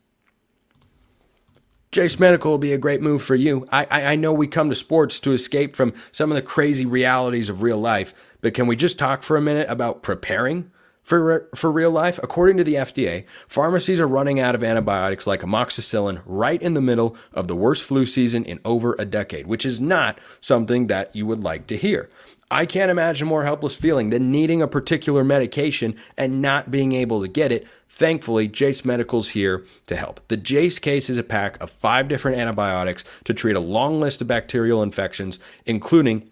Jase 1.91 2.19
Medical 2.19 2.51
will 2.51 2.57
be 2.57 2.73
a 2.73 2.77
great 2.77 3.01
move 3.01 3.23
for 3.23 3.35
you. 3.35 3.65
I, 3.71 3.87
I, 3.89 4.05
I, 4.13 4.15
know 4.15 4.33
we 4.33 4.47
come 4.47 4.69
to 4.69 4.75
sports 4.75 5.19
to 5.21 5.31
escape 5.31 5.75
from 5.75 5.93
some 6.11 6.31
of 6.31 6.35
the 6.35 6.41
crazy 6.41 6.85
realities 6.85 7.47
of 7.47 7.61
real 7.61 7.77
life, 7.77 8.13
but 8.41 8.53
can 8.53 8.67
we 8.67 8.75
just 8.75 8.99
talk 8.99 9.23
for 9.23 9.37
a 9.37 9.41
minute 9.41 9.69
about 9.69 10.03
preparing 10.03 10.69
for, 11.07 11.47
for 11.55 11.71
real 11.71 11.91
life, 11.91 12.19
according 12.21 12.57
to 12.57 12.65
the 12.65 12.73
FDA, 12.73 13.29
pharmacies 13.47 13.97
are 13.97 14.07
running 14.07 14.41
out 14.41 14.55
of 14.55 14.63
antibiotics 14.63 15.25
like 15.25 15.39
amoxicillin 15.39 16.21
right 16.25 16.61
in 16.61 16.73
the 16.73 16.81
middle 16.81 17.15
of 17.33 17.47
the 17.47 17.55
worst 17.55 17.83
flu 17.83 18.05
season 18.05 18.43
in 18.43 18.59
over 18.65 18.93
a 18.99 19.05
decade, 19.05 19.47
which 19.47 19.65
is 19.65 19.79
not 19.79 20.19
something 20.41 20.87
that 20.87 21.15
you 21.15 21.25
would 21.25 21.41
like 21.41 21.65
to 21.67 21.77
hear. 21.77 22.09
I 22.49 22.65
can't 22.65 22.91
imagine 22.91 23.27
a 23.27 23.29
more 23.29 23.43
helpless 23.43 23.75
feeling 23.75 24.09
than 24.09 24.31
needing 24.31 24.61
a 24.61 24.67
particular 24.67 25.23
medication 25.23 25.95
and 26.17 26.41
not 26.41 26.71
being 26.71 26.93
able 26.93 27.21
to 27.21 27.27
get 27.27 27.51
it. 27.51 27.67
Thankfully, 27.89 28.47
Jase 28.47 28.85
Medical's 28.85 29.29
here 29.29 29.65
to 29.87 29.97
help. 29.97 30.25
The 30.29 30.37
Jase 30.37 30.79
case 30.79 31.09
is 31.09 31.17
a 31.17 31.23
pack 31.23 31.61
of 31.61 31.69
five 31.69 32.07
different 32.07 32.37
antibiotics 32.37 33.03
to 33.25 33.33
treat 33.33 33.57
a 33.57 33.61
long 33.61 33.99
list 33.99 34.21
of 34.21 34.27
bacterial 34.27 34.81
infections, 34.81 35.39
including 35.65 36.31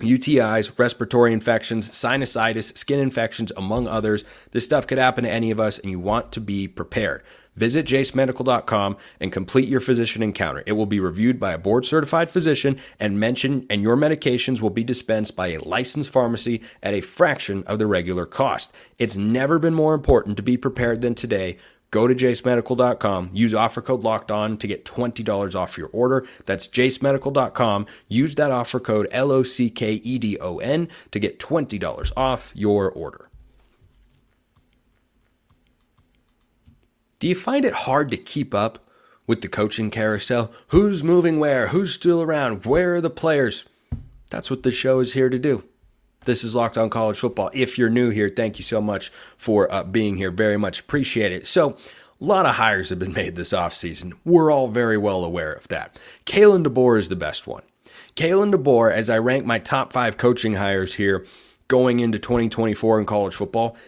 UTIs, 0.00 0.76
respiratory 0.78 1.32
infections, 1.32 1.90
sinusitis, 1.90 2.76
skin 2.76 2.98
infections, 2.98 3.52
among 3.56 3.86
others. 3.86 4.24
This 4.52 4.64
stuff 4.64 4.86
could 4.86 4.98
happen 4.98 5.24
to 5.24 5.30
any 5.30 5.50
of 5.50 5.60
us, 5.60 5.78
and 5.78 5.90
you 5.90 6.00
want 6.00 6.32
to 6.32 6.40
be 6.40 6.66
prepared. 6.66 7.22
Visit 7.56 7.86
jasemedical.com 7.86 8.96
and 9.20 9.32
complete 9.32 9.68
your 9.68 9.80
physician 9.80 10.22
encounter. 10.22 10.62
It 10.66 10.72
will 10.72 10.86
be 10.86 11.00
reviewed 11.00 11.38
by 11.38 11.52
a 11.52 11.58
board 11.58 11.84
certified 11.84 12.28
physician 12.28 12.78
and 12.98 13.20
mentioned, 13.20 13.66
and 13.70 13.82
your 13.82 13.96
medications 13.96 14.60
will 14.60 14.70
be 14.70 14.84
dispensed 14.84 15.36
by 15.36 15.48
a 15.48 15.60
licensed 15.60 16.10
pharmacy 16.10 16.62
at 16.82 16.94
a 16.94 17.00
fraction 17.00 17.64
of 17.64 17.78
the 17.78 17.86
regular 17.86 18.26
cost. 18.26 18.72
It's 18.98 19.16
never 19.16 19.58
been 19.58 19.74
more 19.74 19.94
important 19.94 20.36
to 20.36 20.42
be 20.42 20.56
prepared 20.56 21.00
than 21.00 21.14
today. 21.14 21.58
Go 21.94 22.08
to 22.08 22.14
jasemedical.com, 22.14 23.30
use 23.32 23.54
offer 23.54 23.80
code 23.80 24.02
locked 24.02 24.32
on 24.32 24.56
to 24.58 24.66
get 24.66 24.84
$20 24.84 25.54
off 25.54 25.78
your 25.78 25.90
order. 25.92 26.26
That's 26.44 26.66
jasemedical.com. 26.66 27.86
Use 28.08 28.34
that 28.34 28.50
offer 28.50 28.80
code 28.80 29.06
L 29.12 29.30
O 29.30 29.44
C 29.44 29.70
K 29.70 29.92
E 29.92 30.18
D 30.18 30.36
O 30.40 30.58
N 30.58 30.88
to 31.12 31.20
get 31.20 31.38
$20 31.38 32.10
off 32.16 32.50
your 32.56 32.90
order. 32.90 33.30
Do 37.24 37.28
you 37.30 37.34
find 37.34 37.64
it 37.64 37.72
hard 37.72 38.10
to 38.10 38.18
keep 38.18 38.52
up 38.52 38.86
with 39.26 39.40
the 39.40 39.48
coaching 39.48 39.90
carousel? 39.90 40.52
Who's 40.68 41.02
moving 41.02 41.40
where? 41.40 41.68
Who's 41.68 41.94
still 41.94 42.20
around? 42.20 42.66
Where 42.66 42.96
are 42.96 43.00
the 43.00 43.08
players? 43.08 43.64
That's 44.28 44.50
what 44.50 44.62
this 44.62 44.74
show 44.74 45.00
is 45.00 45.14
here 45.14 45.30
to 45.30 45.38
do. 45.38 45.64
This 46.26 46.44
is 46.44 46.54
Locked 46.54 46.76
On 46.76 46.90
College 46.90 47.18
Football. 47.18 47.48
If 47.54 47.78
you're 47.78 47.88
new 47.88 48.10
here, 48.10 48.28
thank 48.28 48.58
you 48.58 48.62
so 48.62 48.82
much 48.82 49.08
for 49.38 49.72
uh, 49.72 49.84
being 49.84 50.18
here. 50.18 50.30
Very 50.30 50.58
much 50.58 50.80
appreciate 50.80 51.32
it. 51.32 51.46
So, 51.46 51.78
a 52.20 52.24
lot 52.24 52.44
of 52.44 52.56
hires 52.56 52.90
have 52.90 52.98
been 52.98 53.14
made 53.14 53.36
this 53.36 53.54
offseason. 53.54 54.12
We're 54.26 54.50
all 54.50 54.68
very 54.68 54.98
well 54.98 55.24
aware 55.24 55.54
of 55.54 55.66
that. 55.68 55.98
Kalen 56.26 56.62
DeBoer 56.66 56.98
is 56.98 57.08
the 57.08 57.16
best 57.16 57.46
one. 57.46 57.62
Kalen 58.16 58.52
DeBoer, 58.52 58.92
as 58.92 59.08
I 59.08 59.16
rank 59.16 59.46
my 59.46 59.58
top 59.58 59.94
five 59.94 60.18
coaching 60.18 60.56
hires 60.56 60.96
here 60.96 61.24
going 61.68 62.00
into 62.00 62.18
2024 62.18 63.00
in 63.00 63.06
college 63.06 63.34
football, 63.34 63.78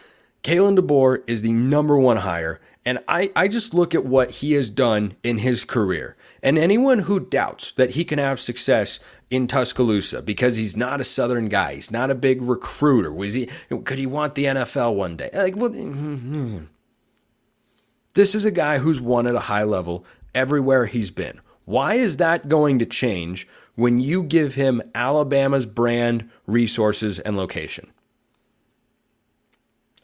Kalen 0.43 0.79
DeBoer 0.79 1.23
is 1.27 1.43
the 1.43 1.53
number 1.53 1.99
one 1.99 2.19
hire. 2.19 2.61
And 2.87 3.01
I, 3.09 3.33
I 3.35 3.49
just 3.49 3.75
look 3.75 3.97
at 3.97 4.07
what 4.07 4.31
he 4.31 4.53
has 4.53 4.71
done 4.71 5.17
in 5.25 5.39
his 5.39 5.65
career. 5.65 6.17
And 6.41 6.57
anyone 6.57 7.01
who 7.01 7.19
doubts 7.19 7.73
that 7.73 7.91
he 7.91 8.05
can 8.05 8.21
have 8.21 8.39
success 8.39 9.01
in 9.29 9.49
Tuscaloosa 9.49 10.23
because 10.23 10.57
he's 10.57 10.77
not 10.77 11.01
a 11.01 11.05
Southern 11.05 11.49
guy, 11.49 11.75
he's 11.75 11.91
not 11.91 12.13
a 12.13 12.15
big 12.15 12.41
recruiter. 12.41 13.13
Was 13.13 13.35
he? 13.35 13.47
Could 13.47 13.99
he 13.99 14.07
want 14.07 14.37
the 14.37 14.45
NFL 14.45 14.95
one 14.95 15.17
day? 15.17 15.31
Like, 15.35 15.57
well, 15.57 15.71
mm-hmm. 15.71 16.59
this 18.15 18.37
is 18.37 18.45
a 18.45 18.53
guy 18.53 18.79
who's 18.79 19.01
won 19.01 19.27
at 19.27 19.35
a 19.35 19.41
high 19.41 19.65
level 19.65 20.07
everywhere 20.33 20.87
he's 20.87 21.11
been. 21.11 21.41
Why 21.65 21.95
is 21.95 22.19
that 22.19 22.49
going 22.49 22.79
to 22.79 22.87
change 22.87 23.49
when 23.75 23.99
you 23.99 24.23
give 24.23 24.55
him 24.55 24.81
Alabama's 24.95 25.67
brand, 25.67 26.31
resources, 26.47 27.19
and 27.19 27.37
location? 27.37 27.91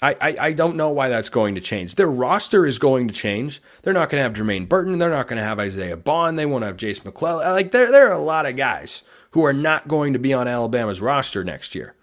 I, 0.03 0.37
I, 0.41 0.53
don't 0.53 0.75
know 0.75 0.91
why 0.91 1.09
that's 1.09 1.29
going 1.29 1.55
to 1.55 1.61
change. 1.61 1.95
Their 1.95 2.11
roster 2.11 2.67
is 2.67 2.81
going 2.81 3.07
to 3.07 3.15
change. 3.15 3.63
They're 3.83 3.93
not 3.93 4.11
going 4.11 4.19
to 4.19 4.25
have 4.25 4.33
Jermaine 4.33 4.69
Burton. 4.69 4.99
They're 4.99 5.09
not 5.09 5.29
going 5.29 5.37
to 5.37 5.45
have 5.45 5.61
Isaiah 5.61 5.97
Bond. 5.97 6.37
They 6.37 6.45
won't 6.45 6.65
have 6.65 6.77
Jase 6.77 7.05
McClellan. 7.05 7.47
Like 7.53 7.71
there, 7.71 7.89
there 7.89 8.09
are 8.09 8.13
a 8.13 8.19
lot 8.19 8.45
of 8.45 8.57
guys 8.57 9.05
who 9.31 9.45
are 9.45 9.53
not 9.53 9.87
going 9.87 10.13
to 10.13 10.19
be 10.19 10.35
on 10.35 10.49
Alabama's 10.49 11.01
roster 11.01 11.45
next 11.45 11.77
year. 11.77 11.95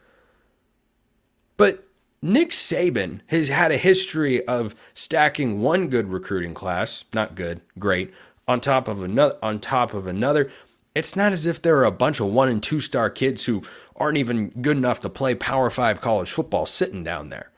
But 1.57 1.83
Nick 2.21 2.51
Saban 2.51 3.19
has 3.27 3.49
had 3.49 3.73
a 3.73 3.77
history 3.77 4.47
of 4.47 4.75
stacking 4.93 5.61
one 5.61 5.89
good 5.89 6.07
recruiting 6.07 6.53
class, 6.53 7.03
not 7.13 7.35
good, 7.35 7.59
great, 7.77 8.13
on 8.47 8.61
top 8.61 8.87
of 8.87 9.01
another 9.01 9.37
on 9.43 9.59
top 9.59 9.93
of 9.93 10.07
another. 10.07 10.49
It's 10.95 11.17
not 11.17 11.33
as 11.33 11.45
if 11.45 11.61
there 11.61 11.77
are 11.77 11.85
a 11.85 11.91
bunch 11.91 12.21
of 12.21 12.27
one 12.27 12.47
and 12.47 12.63
two 12.63 12.79
star 12.79 13.09
kids 13.09 13.45
who 13.45 13.61
aren't 13.97 14.17
even 14.17 14.49
good 14.61 14.77
enough 14.77 15.01
to 15.01 15.09
play 15.09 15.35
Power 15.35 15.69
5 15.69 15.99
college 15.99 16.31
football 16.31 16.65
sitting 16.65 17.03
down 17.03 17.27
there. 17.27 17.51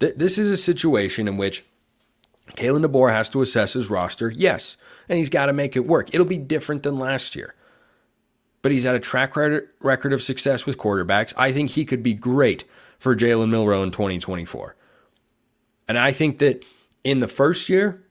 Th- 0.00 0.14
this 0.16 0.38
is 0.38 0.50
a 0.50 0.56
situation 0.56 1.28
in 1.28 1.36
which 1.36 1.64
Kalen 2.54 2.84
DeBoer 2.84 3.10
has 3.10 3.28
to 3.30 3.42
assess 3.42 3.72
his 3.72 3.90
roster, 3.90 4.30
yes, 4.30 4.76
and 5.08 5.18
he's 5.18 5.28
got 5.28 5.46
to 5.46 5.52
make 5.52 5.76
it 5.76 5.86
work. 5.86 6.14
It'll 6.14 6.26
be 6.26 6.38
different 6.38 6.82
than 6.82 6.96
last 6.96 7.34
year. 7.34 7.54
But 8.62 8.72
he's 8.72 8.84
had 8.84 8.94
a 8.94 9.00
track 9.00 9.36
record 9.36 10.12
of 10.12 10.22
success 10.22 10.66
with 10.66 10.78
quarterbacks. 10.78 11.32
I 11.36 11.52
think 11.52 11.70
he 11.70 11.84
could 11.84 12.02
be 12.02 12.14
great 12.14 12.64
for 12.98 13.14
Jalen 13.14 13.50
Milroe 13.50 13.82
in 13.82 13.90
2024. 13.90 14.74
And 15.88 15.98
I 15.98 16.10
think 16.10 16.38
that 16.38 16.64
in 17.04 17.20
the 17.20 17.28
first 17.28 17.68
year, 17.68 18.02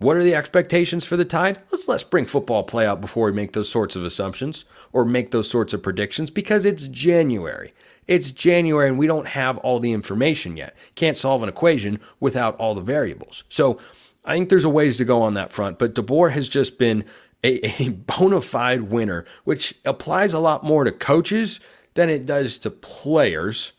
what 0.00 0.16
are 0.16 0.22
the 0.22 0.34
expectations 0.34 1.04
for 1.04 1.18
the 1.18 1.26
Tide? 1.26 1.60
Let's 1.70 1.86
let's 1.86 2.02
bring 2.02 2.24
football 2.24 2.64
play 2.64 2.86
out 2.86 3.02
before 3.02 3.26
we 3.26 3.32
make 3.32 3.52
those 3.52 3.68
sorts 3.68 3.96
of 3.96 4.04
assumptions 4.04 4.64
or 4.92 5.04
make 5.04 5.30
those 5.30 5.48
sorts 5.48 5.74
of 5.74 5.82
predictions 5.82 6.30
because 6.30 6.64
it's 6.64 6.86
January. 6.86 7.74
It's 8.06 8.30
January 8.30 8.88
and 8.88 8.98
we 8.98 9.06
don't 9.06 9.28
have 9.28 9.58
all 9.58 9.78
the 9.78 9.92
information 9.92 10.56
yet. 10.56 10.74
Can't 10.94 11.18
solve 11.18 11.42
an 11.42 11.50
equation 11.50 12.00
without 12.18 12.56
all 12.56 12.74
the 12.74 12.80
variables. 12.80 13.44
So 13.50 13.78
I 14.24 14.34
think 14.34 14.48
there's 14.48 14.64
a 14.64 14.70
ways 14.70 14.96
to 14.96 15.04
go 15.04 15.20
on 15.20 15.34
that 15.34 15.52
front, 15.52 15.78
but 15.78 15.94
DeBoer 15.94 16.30
has 16.30 16.48
just 16.48 16.78
been 16.78 17.04
a, 17.44 17.60
a 17.82 17.90
bona 17.90 18.40
fide 18.40 18.84
winner, 18.84 19.26
which 19.44 19.74
applies 19.84 20.32
a 20.32 20.40
lot 20.40 20.64
more 20.64 20.84
to 20.84 20.92
coaches 20.92 21.60
than 21.92 22.08
it 22.08 22.24
does 22.24 22.56
to 22.60 22.70
players 22.70 23.74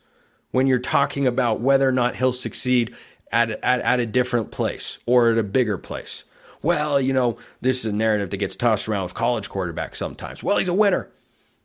when 0.52 0.68
you're 0.68 0.78
talking 0.78 1.26
about 1.26 1.60
whether 1.60 1.88
or 1.88 1.92
not 1.92 2.16
he'll 2.16 2.32
succeed 2.32 2.94
at, 3.32 3.50
at, 3.50 3.80
at 3.80 4.00
a 4.00 4.06
different 4.06 4.50
place 4.50 4.98
or 5.06 5.32
at 5.32 5.38
a 5.38 5.42
bigger 5.42 5.78
place. 5.78 6.24
Well, 6.62 7.00
you 7.00 7.12
know, 7.12 7.38
this 7.60 7.78
is 7.80 7.86
a 7.86 7.92
narrative 7.92 8.30
that 8.30 8.36
gets 8.36 8.54
tossed 8.54 8.88
around 8.88 9.04
with 9.04 9.14
college 9.14 9.48
quarterbacks 9.48 9.96
sometimes. 9.96 10.42
Well, 10.42 10.58
he's 10.58 10.68
a 10.68 10.74
winner. 10.74 11.10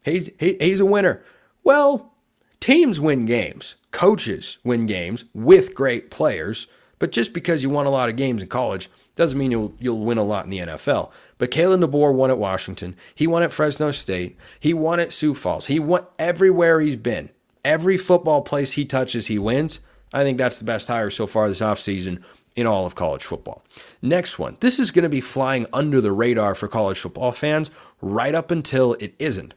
He's, 0.04 0.32
he, 0.40 0.58
he's 0.60 0.80
a 0.80 0.86
winner. 0.86 1.24
Well, 1.64 2.14
Teams 2.60 3.00
win 3.00 3.26
games, 3.26 3.76
coaches 3.92 4.58
win 4.64 4.88
games 4.88 5.26
with 5.34 5.76
great 5.76 6.10
players, 6.10 6.68
but 7.00 7.12
just 7.12 7.32
because 7.32 7.62
you 7.62 7.70
won 7.70 7.86
a 7.86 7.92
lot 7.92 8.10
of 8.10 8.16
games 8.16 8.42
in 8.42 8.48
college 8.48 8.90
doesn't 9.16 9.38
mean 9.38 9.52
you'll 9.52 9.74
you'll 9.80 10.00
win 10.04 10.18
a 10.18 10.24
lot 10.24 10.46
in 10.46 10.50
the 10.50 10.60
NFL. 10.60 11.12
But 11.38 11.52
Kalen 11.52 11.84
DeBoer 11.84 12.14
won 12.14 12.32
at 12.32 12.38
Washington. 12.38 12.96
He 13.14 13.28
won 13.28 13.44
at 13.44 13.52
Fresno 13.52 13.92
State. 13.92 14.38
He 14.60 14.74
won 14.74 15.00
at 15.00 15.14
Sioux 15.14 15.34
Falls. 15.34 15.68
He 15.68 15.80
won 15.80 16.06
everywhere 16.18 16.80
he's 16.80 16.96
been. 16.96 17.30
Every 17.64 17.98
football 17.98 18.42
place 18.42 18.74
he 18.74 18.86
touches, 18.86 19.28
he 19.28 19.38
wins. 19.38 19.80
I 20.14 20.24
think 20.24 20.38
that's 20.38 20.58
the 20.58 20.66
best 20.66 20.88
hire 20.88 21.10
so 21.10 21.28
far 21.28 21.48
this 21.50 21.62
offseason 21.62 22.24
in 22.56 22.66
all 22.66 22.86
of 22.86 22.96
college 22.96 23.24
football. 23.24 23.64
Next 24.02 24.40
one. 24.40 24.58
This 24.60 24.80
is 24.80 24.92
going 24.92 25.04
to 25.04 25.10
be 25.10 25.22
flying 25.22 25.68
under 25.72 26.02
the 26.02 26.12
radar 26.12 26.56
for 26.56 26.68
college 26.68 27.00
football 27.00 27.32
fans 27.32 27.70
right 28.02 28.34
up 28.34 28.52
until 28.52 28.94
it 28.96 29.14
isn't. 29.20 29.54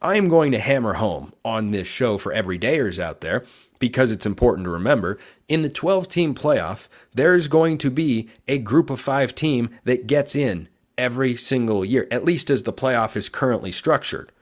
I 0.00 0.16
am 0.16 0.28
going 0.28 0.50
to 0.50 0.58
hammer 0.58 0.94
home 0.94 1.32
on 1.44 1.70
this 1.70 1.86
show 1.86 2.18
for 2.18 2.34
everydayers 2.34 2.98
out 2.98 3.20
there 3.20 3.44
because 3.78 4.10
it's 4.10 4.26
important 4.26 4.64
to 4.64 4.70
remember 4.70 5.18
in 5.48 5.62
the 5.62 5.68
12 5.68 6.08
team 6.08 6.34
playoff, 6.34 6.88
there 7.14 7.34
is 7.34 7.46
going 7.46 7.78
to 7.78 7.90
be 7.90 8.28
a 8.48 8.58
group 8.58 8.90
of 8.90 9.00
five 9.00 9.34
team 9.34 9.70
that 9.84 10.08
gets 10.08 10.34
in 10.34 10.68
every 10.98 11.36
single 11.36 11.84
year, 11.84 12.08
at 12.10 12.24
least 12.24 12.50
as 12.50 12.64
the 12.64 12.72
playoff 12.72 13.16
is 13.16 13.28
currently 13.28 13.72
structured. 13.72 14.32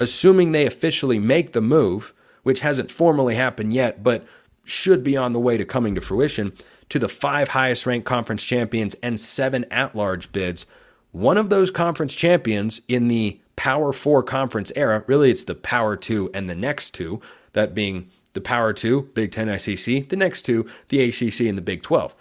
Assuming 0.00 0.52
they 0.52 0.66
officially 0.66 1.18
make 1.18 1.52
the 1.52 1.60
move, 1.60 2.12
which 2.42 2.60
hasn't 2.60 2.90
formally 2.90 3.36
happened 3.36 3.72
yet, 3.72 4.02
but 4.02 4.26
should 4.68 5.02
be 5.02 5.16
on 5.16 5.32
the 5.32 5.40
way 5.40 5.56
to 5.56 5.64
coming 5.64 5.94
to 5.94 6.00
fruition, 6.00 6.52
to 6.88 6.98
the 6.98 7.08
five 7.08 7.50
highest 7.50 7.86
ranked 7.86 8.06
conference 8.06 8.44
champions 8.44 8.94
and 9.02 9.18
seven 9.18 9.64
at 9.70 9.94
large 9.94 10.32
bids. 10.32 10.66
One 11.12 11.38
of 11.38 11.50
those 11.50 11.70
conference 11.70 12.14
champions 12.14 12.80
in 12.88 13.08
the 13.08 13.40
Power 13.56 13.92
Four 13.92 14.22
conference 14.22 14.70
era. 14.76 15.02
Really, 15.06 15.30
it's 15.30 15.44
the 15.44 15.54
Power 15.54 15.96
Two 15.96 16.30
and 16.32 16.48
the 16.48 16.54
next 16.54 16.94
two, 16.94 17.20
that 17.54 17.74
being 17.74 18.08
the 18.34 18.40
Power 18.40 18.72
Two, 18.72 19.10
Big 19.14 19.32
Ten 19.32 19.48
ICC, 19.48 20.08
the 20.08 20.16
next 20.16 20.42
two, 20.42 20.68
the 20.88 21.02
ACC 21.02 21.40
and 21.40 21.58
the 21.58 21.62
Big 21.62 21.82
12. 21.82 22.14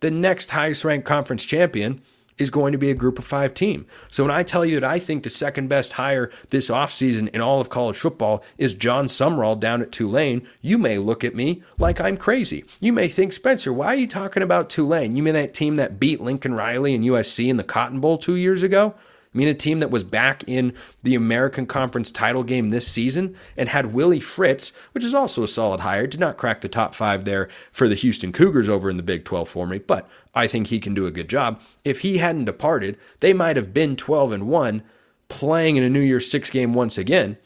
The 0.00 0.10
next 0.10 0.50
highest 0.50 0.84
ranked 0.84 1.06
conference 1.06 1.44
champion 1.44 2.02
is 2.38 2.50
going 2.50 2.72
to 2.72 2.78
be 2.78 2.90
a 2.90 2.94
group 2.94 3.18
of 3.18 3.24
five 3.24 3.54
team. 3.54 3.86
So 4.10 4.24
when 4.24 4.30
I 4.30 4.42
tell 4.42 4.64
you 4.64 4.80
that 4.80 4.88
I 4.88 4.98
think 4.98 5.22
the 5.22 5.30
second 5.30 5.68
best 5.68 5.92
hire 5.92 6.30
this 6.50 6.68
offseason 6.68 7.28
in 7.28 7.40
all 7.40 7.60
of 7.60 7.70
college 7.70 7.96
football 7.96 8.42
is 8.58 8.74
Jon 8.74 9.06
Sumrall 9.06 9.58
down 9.58 9.82
at 9.82 9.92
Tulane, 9.92 10.46
you 10.60 10.78
may 10.78 10.98
look 10.98 11.24
at 11.24 11.34
me 11.34 11.62
like 11.78 12.00
I'm 12.00 12.16
crazy. 12.16 12.64
You 12.80 12.92
may 12.92 13.08
think, 13.08 13.32
Spencer, 13.32 13.72
why 13.72 13.88
are 13.88 13.96
you 13.96 14.06
talking 14.06 14.42
about 14.42 14.70
Tulane? 14.70 15.16
You 15.16 15.22
mean 15.22 15.34
that 15.34 15.54
team 15.54 15.76
that 15.76 16.00
beat 16.00 16.20
Lincoln 16.20 16.54
Riley 16.54 16.94
and 16.94 17.04
USC 17.04 17.48
in 17.48 17.56
the 17.56 17.64
Cotton 17.64 18.00
Bowl 18.00 18.18
two 18.18 18.36
years 18.36 18.62
ago? 18.62 18.94
I 19.34 19.38
mean, 19.38 19.48
a 19.48 19.54
team 19.54 19.78
that 19.78 19.90
was 19.90 20.04
back 20.04 20.44
in 20.46 20.74
the 21.02 21.14
American 21.14 21.64
Conference 21.64 22.10
title 22.10 22.44
game 22.44 22.68
this 22.68 22.86
season 22.86 23.34
and 23.56 23.68
had 23.68 23.94
Willie 23.94 24.20
Fritz, 24.20 24.72
which 24.92 25.04
is 25.04 25.14
also 25.14 25.42
a 25.42 25.48
solid 25.48 25.80
hire, 25.80 26.06
did 26.06 26.20
not 26.20 26.36
crack 26.36 26.60
the 26.60 26.68
top 26.68 26.94
five 26.94 27.24
there 27.24 27.48
for 27.70 27.88
the 27.88 27.94
Houston 27.94 28.32
Cougars 28.32 28.68
over 28.68 28.90
in 28.90 28.98
the 28.98 29.02
Big 29.02 29.24
12 29.24 29.48
for 29.48 29.66
me, 29.66 29.78
but 29.78 30.06
I 30.34 30.46
think 30.46 30.66
he 30.66 30.80
can 30.80 30.92
do 30.92 31.06
a 31.06 31.10
good 31.10 31.28
job. 31.28 31.62
If 31.82 32.00
he 32.00 32.18
hadn't 32.18 32.44
departed, 32.44 32.98
they 33.20 33.32
might 33.32 33.56
have 33.56 33.72
been 33.72 33.96
12 33.96 34.32
and 34.32 34.48
1 34.48 34.82
playing 35.28 35.76
in 35.76 35.82
a 35.82 35.88
New 35.88 36.00
Year's 36.00 36.30
six 36.30 36.50
game 36.50 36.74
once 36.74 36.98
again. 36.98 37.38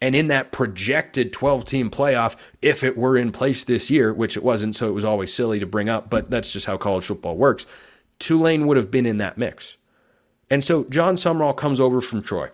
And 0.00 0.16
in 0.16 0.26
that 0.26 0.50
projected 0.50 1.32
12 1.32 1.64
team 1.64 1.88
playoff, 1.88 2.34
if 2.60 2.82
it 2.82 2.98
were 2.98 3.16
in 3.16 3.30
place 3.30 3.62
this 3.62 3.88
year, 3.88 4.12
which 4.12 4.36
it 4.36 4.42
wasn't, 4.42 4.74
so 4.74 4.88
it 4.88 4.92
was 4.92 5.04
always 5.04 5.32
silly 5.32 5.60
to 5.60 5.66
bring 5.66 5.88
up, 5.88 6.10
but 6.10 6.28
that's 6.28 6.52
just 6.52 6.66
how 6.66 6.76
college 6.76 7.04
football 7.04 7.36
works, 7.36 7.64
Tulane 8.18 8.66
would 8.66 8.76
have 8.76 8.90
been 8.90 9.06
in 9.06 9.18
that 9.18 9.38
mix. 9.38 9.76
And 10.52 10.62
so 10.62 10.84
Jon 10.84 11.16
Sumrall 11.16 11.56
comes 11.56 11.80
over 11.80 12.02
from 12.02 12.20
Troy, 12.20 12.50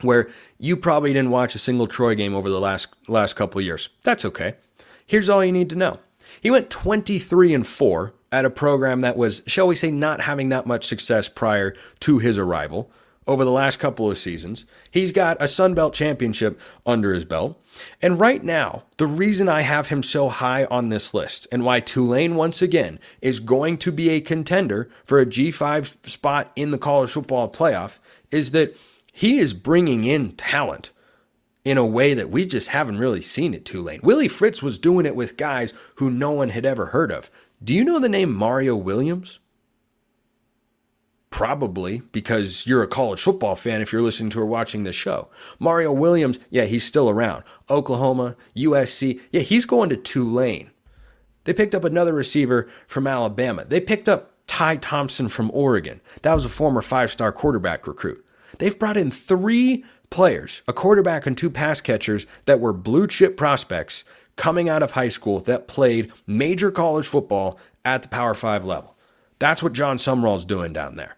where 0.00 0.28
you 0.58 0.76
probably 0.76 1.12
didn't 1.12 1.30
watch 1.30 1.54
a 1.54 1.60
single 1.60 1.86
Troy 1.86 2.16
game 2.16 2.34
over 2.34 2.50
the 2.50 2.58
last 2.58 2.88
last 3.06 3.36
couple 3.36 3.60
years. 3.60 3.88
That's 4.02 4.24
okay. 4.24 4.56
Here's 5.06 5.28
all 5.28 5.44
you 5.44 5.52
need 5.52 5.70
to 5.70 5.76
know. 5.76 6.00
He 6.40 6.50
went 6.50 6.70
23 6.70 7.54
and 7.54 7.64
4 7.64 8.12
at 8.32 8.44
a 8.44 8.50
program 8.50 9.00
that 9.02 9.16
was, 9.16 9.42
shall 9.46 9.68
we 9.68 9.76
say, 9.76 9.92
not 9.92 10.22
having 10.22 10.48
that 10.48 10.66
much 10.66 10.86
success 10.86 11.28
prior 11.28 11.76
to 12.00 12.18
his 12.18 12.36
arrival. 12.36 12.90
Over 13.26 13.44
the 13.44 13.50
last 13.50 13.78
couple 13.78 14.10
of 14.10 14.18
seasons. 14.18 14.66
He's 14.90 15.12
got 15.12 15.40
a 15.40 15.48
Sun 15.48 15.74
Belt 15.74 15.94
championship 15.94 16.60
under 16.84 17.14
his 17.14 17.24
belt. 17.24 17.60
And 18.00 18.20
right 18.20 18.42
now, 18.42 18.84
the 18.98 19.06
reason 19.06 19.48
I 19.48 19.62
have 19.62 19.88
him 19.88 20.02
so 20.02 20.28
high 20.28 20.66
on 20.66 20.88
this 20.88 21.14
list 21.14 21.46
and 21.50 21.64
why 21.64 21.80
Tulane 21.80 22.36
once 22.36 22.62
again 22.62 22.98
is 23.20 23.40
going 23.40 23.78
to 23.78 23.92
be 23.92 24.10
a 24.10 24.20
contender 24.20 24.88
for 25.04 25.18
a 25.18 25.26
G5 25.26 26.06
spot 26.08 26.52
in 26.54 26.70
the 26.70 26.78
college 26.78 27.10
football 27.10 27.50
playoff 27.50 27.98
is 28.30 28.50
that 28.52 28.76
he 29.12 29.38
is 29.38 29.52
bringing 29.52 30.04
in 30.04 30.32
talent 30.32 30.90
in 31.64 31.78
a 31.78 31.86
way 31.86 32.14
that 32.14 32.30
we 32.30 32.44
just 32.44 32.68
haven't 32.68 32.98
really 32.98 33.22
seen 33.22 33.54
at 33.54 33.64
Tulane. 33.64 34.00
Willie 34.02 34.28
Fritz 34.28 34.62
was 34.62 34.78
doing 34.78 35.06
it 35.06 35.16
with 35.16 35.36
guys 35.36 35.72
who 35.96 36.10
no 36.10 36.30
one 36.30 36.50
had 36.50 36.66
ever 36.66 36.86
heard 36.86 37.10
of. 37.10 37.30
Do 37.62 37.74
you 37.74 37.84
know 37.84 37.98
the 37.98 38.08
name 38.08 38.34
Mario 38.34 38.76
Williams? 38.76 39.38
Probably 41.34 42.00
because 42.12 42.64
you're 42.64 42.84
a 42.84 42.86
college 42.86 43.20
football 43.20 43.56
fan 43.56 43.82
if 43.82 43.92
you're 43.92 44.02
listening 44.02 44.30
to 44.30 44.40
or 44.40 44.46
watching 44.46 44.84
this 44.84 44.94
show. 44.94 45.28
Mario 45.58 45.92
Williams, 45.92 46.38
yeah, 46.48 46.62
he's 46.62 46.84
still 46.84 47.10
around. 47.10 47.42
Oklahoma, 47.68 48.36
USC, 48.54 49.20
yeah, 49.32 49.40
he's 49.40 49.64
going 49.64 49.88
to 49.88 49.96
Tulane. 49.96 50.70
They 51.42 51.52
picked 51.52 51.74
up 51.74 51.82
another 51.82 52.12
receiver 52.12 52.68
from 52.86 53.08
Alabama. 53.08 53.64
They 53.64 53.80
picked 53.80 54.08
up 54.08 54.30
Ty 54.46 54.76
Thompson 54.76 55.28
from 55.28 55.50
Oregon. 55.52 56.00
That 56.22 56.34
was 56.34 56.44
a 56.44 56.48
former 56.48 56.80
five 56.82 57.10
star 57.10 57.32
quarterback 57.32 57.88
recruit. 57.88 58.24
They've 58.58 58.78
brought 58.78 58.96
in 58.96 59.10
three 59.10 59.84
players, 60.10 60.62
a 60.68 60.72
quarterback 60.72 61.26
and 61.26 61.36
two 61.36 61.50
pass 61.50 61.80
catchers 61.80 62.26
that 62.44 62.60
were 62.60 62.72
blue 62.72 63.08
chip 63.08 63.36
prospects 63.36 64.04
coming 64.36 64.68
out 64.68 64.84
of 64.84 64.92
high 64.92 65.08
school 65.08 65.40
that 65.40 65.66
played 65.66 66.12
major 66.28 66.70
college 66.70 67.08
football 67.08 67.58
at 67.84 68.02
the 68.02 68.08
Power 68.08 68.34
Five 68.34 68.64
level. 68.64 68.94
That's 69.40 69.64
what 69.64 69.72
Jon 69.72 69.96
Sumrall's 69.96 70.44
doing 70.44 70.72
down 70.72 70.94
there 70.94 71.16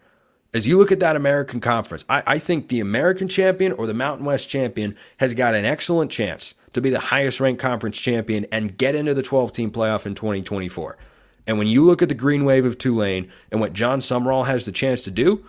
as 0.56 0.66
you 0.66 0.78
look 0.78 0.90
at 0.90 1.00
that 1.00 1.16
American 1.16 1.60
Conference, 1.60 2.04
I, 2.08 2.22
I, 2.26 2.38
think 2.38 2.68
the 2.68 2.80
American 2.80 3.28
champion 3.28 3.72
or 3.72 3.86
the 3.86 3.94
Mountain 3.94 4.26
West 4.26 4.48
champion 4.48 4.96
has 5.18 5.34
got 5.34 5.54
an 5.54 5.64
excellent 5.64 6.10
chance 6.10 6.54
to 6.72 6.80
be 6.80 6.90
the 6.90 7.00
highest 7.00 7.40
ranked 7.40 7.60
conference 7.60 7.98
champion 7.98 8.46
and 8.52 8.76
get 8.76 8.94
into 8.94 9.14
the 9.14 9.22
12 9.22 9.52
team 9.52 9.70
playoff 9.70 10.04
in 10.04 10.14
2024. 10.14 10.96
And 11.46 11.58
when 11.58 11.68
you 11.68 11.84
look 11.84 12.02
at 12.02 12.08
the 12.08 12.14
green 12.14 12.44
wave 12.44 12.66
of 12.66 12.76
Tulane 12.76 13.30
and 13.50 13.60
what 13.60 13.72
Jon 13.72 14.00
Sumrall 14.00 14.46
has 14.46 14.64
the 14.64 14.72
chance 14.72 15.02
to 15.04 15.10
do, 15.10 15.46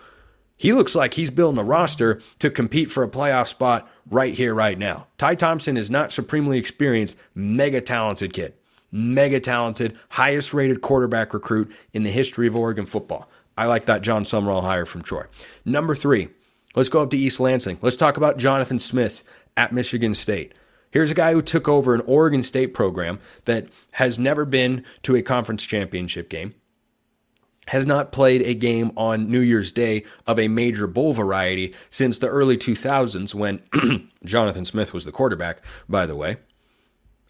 he 0.56 0.72
looks 0.72 0.94
like 0.94 1.14
he's 1.14 1.30
building 1.30 1.58
a 1.58 1.64
roster 1.64 2.20
to 2.38 2.50
compete 2.50 2.90
for 2.90 3.02
a 3.02 3.08
playoff 3.08 3.48
spot 3.48 3.88
right 4.10 4.34
here, 4.34 4.54
right 4.54 4.78
now. 4.78 5.06
Ty 5.18 5.36
Thompson 5.36 5.76
is 5.76 5.90
not 5.90 6.12
supremely 6.12 6.58
experienced, 6.58 7.16
mega 7.34 7.80
talented 7.80 8.32
kid. 8.32 8.54
Mega 8.90 9.38
talented, 9.38 9.98
highest 10.08 10.54
rated 10.54 10.80
quarterback 10.80 11.34
recruit 11.34 11.70
in 11.92 12.04
the 12.04 12.10
history 12.10 12.46
of 12.46 12.56
Oregon 12.56 12.86
football. 12.86 13.28
I 13.58 13.66
like 13.66 13.86
that 13.86 14.02
Jon 14.02 14.22
Sumrall 14.22 14.62
hire 14.62 14.86
from 14.86 15.02
Troy. 15.02 15.24
Number 15.64 15.96
three, 15.96 16.28
let's 16.76 16.88
go 16.88 17.02
up 17.02 17.10
to 17.10 17.18
East 17.18 17.40
Lansing. 17.40 17.78
Let's 17.82 17.96
talk 17.96 18.16
about 18.16 18.38
Jonathan 18.38 18.78
Smith 18.78 19.24
at 19.56 19.72
Michigan 19.72 20.14
State. 20.14 20.54
Here's 20.92 21.10
a 21.10 21.14
guy 21.14 21.32
who 21.32 21.42
took 21.42 21.66
over 21.66 21.92
an 21.92 22.02
Oregon 22.02 22.44
State 22.44 22.72
program 22.72 23.18
that 23.46 23.66
has 23.92 24.16
never 24.16 24.44
been 24.44 24.84
to 25.02 25.16
a 25.16 25.22
conference 25.22 25.66
championship 25.66 26.30
game, 26.30 26.54
has 27.66 27.84
not 27.84 28.12
played 28.12 28.42
a 28.42 28.54
game 28.54 28.92
on 28.96 29.28
New 29.28 29.40
Year's 29.40 29.72
Day 29.72 30.04
of 30.24 30.38
a 30.38 30.46
major 30.46 30.86
bowl 30.86 31.12
variety 31.12 31.74
since 31.90 32.16
the 32.16 32.28
early 32.28 32.56
2000s 32.56 33.34
when 33.34 33.60
Jonathan 34.24 34.64
Smith 34.64 34.94
was 34.94 35.04
the 35.04 35.10
quarterback, 35.10 35.64
by 35.88 36.06
the 36.06 36.14
way. 36.14 36.36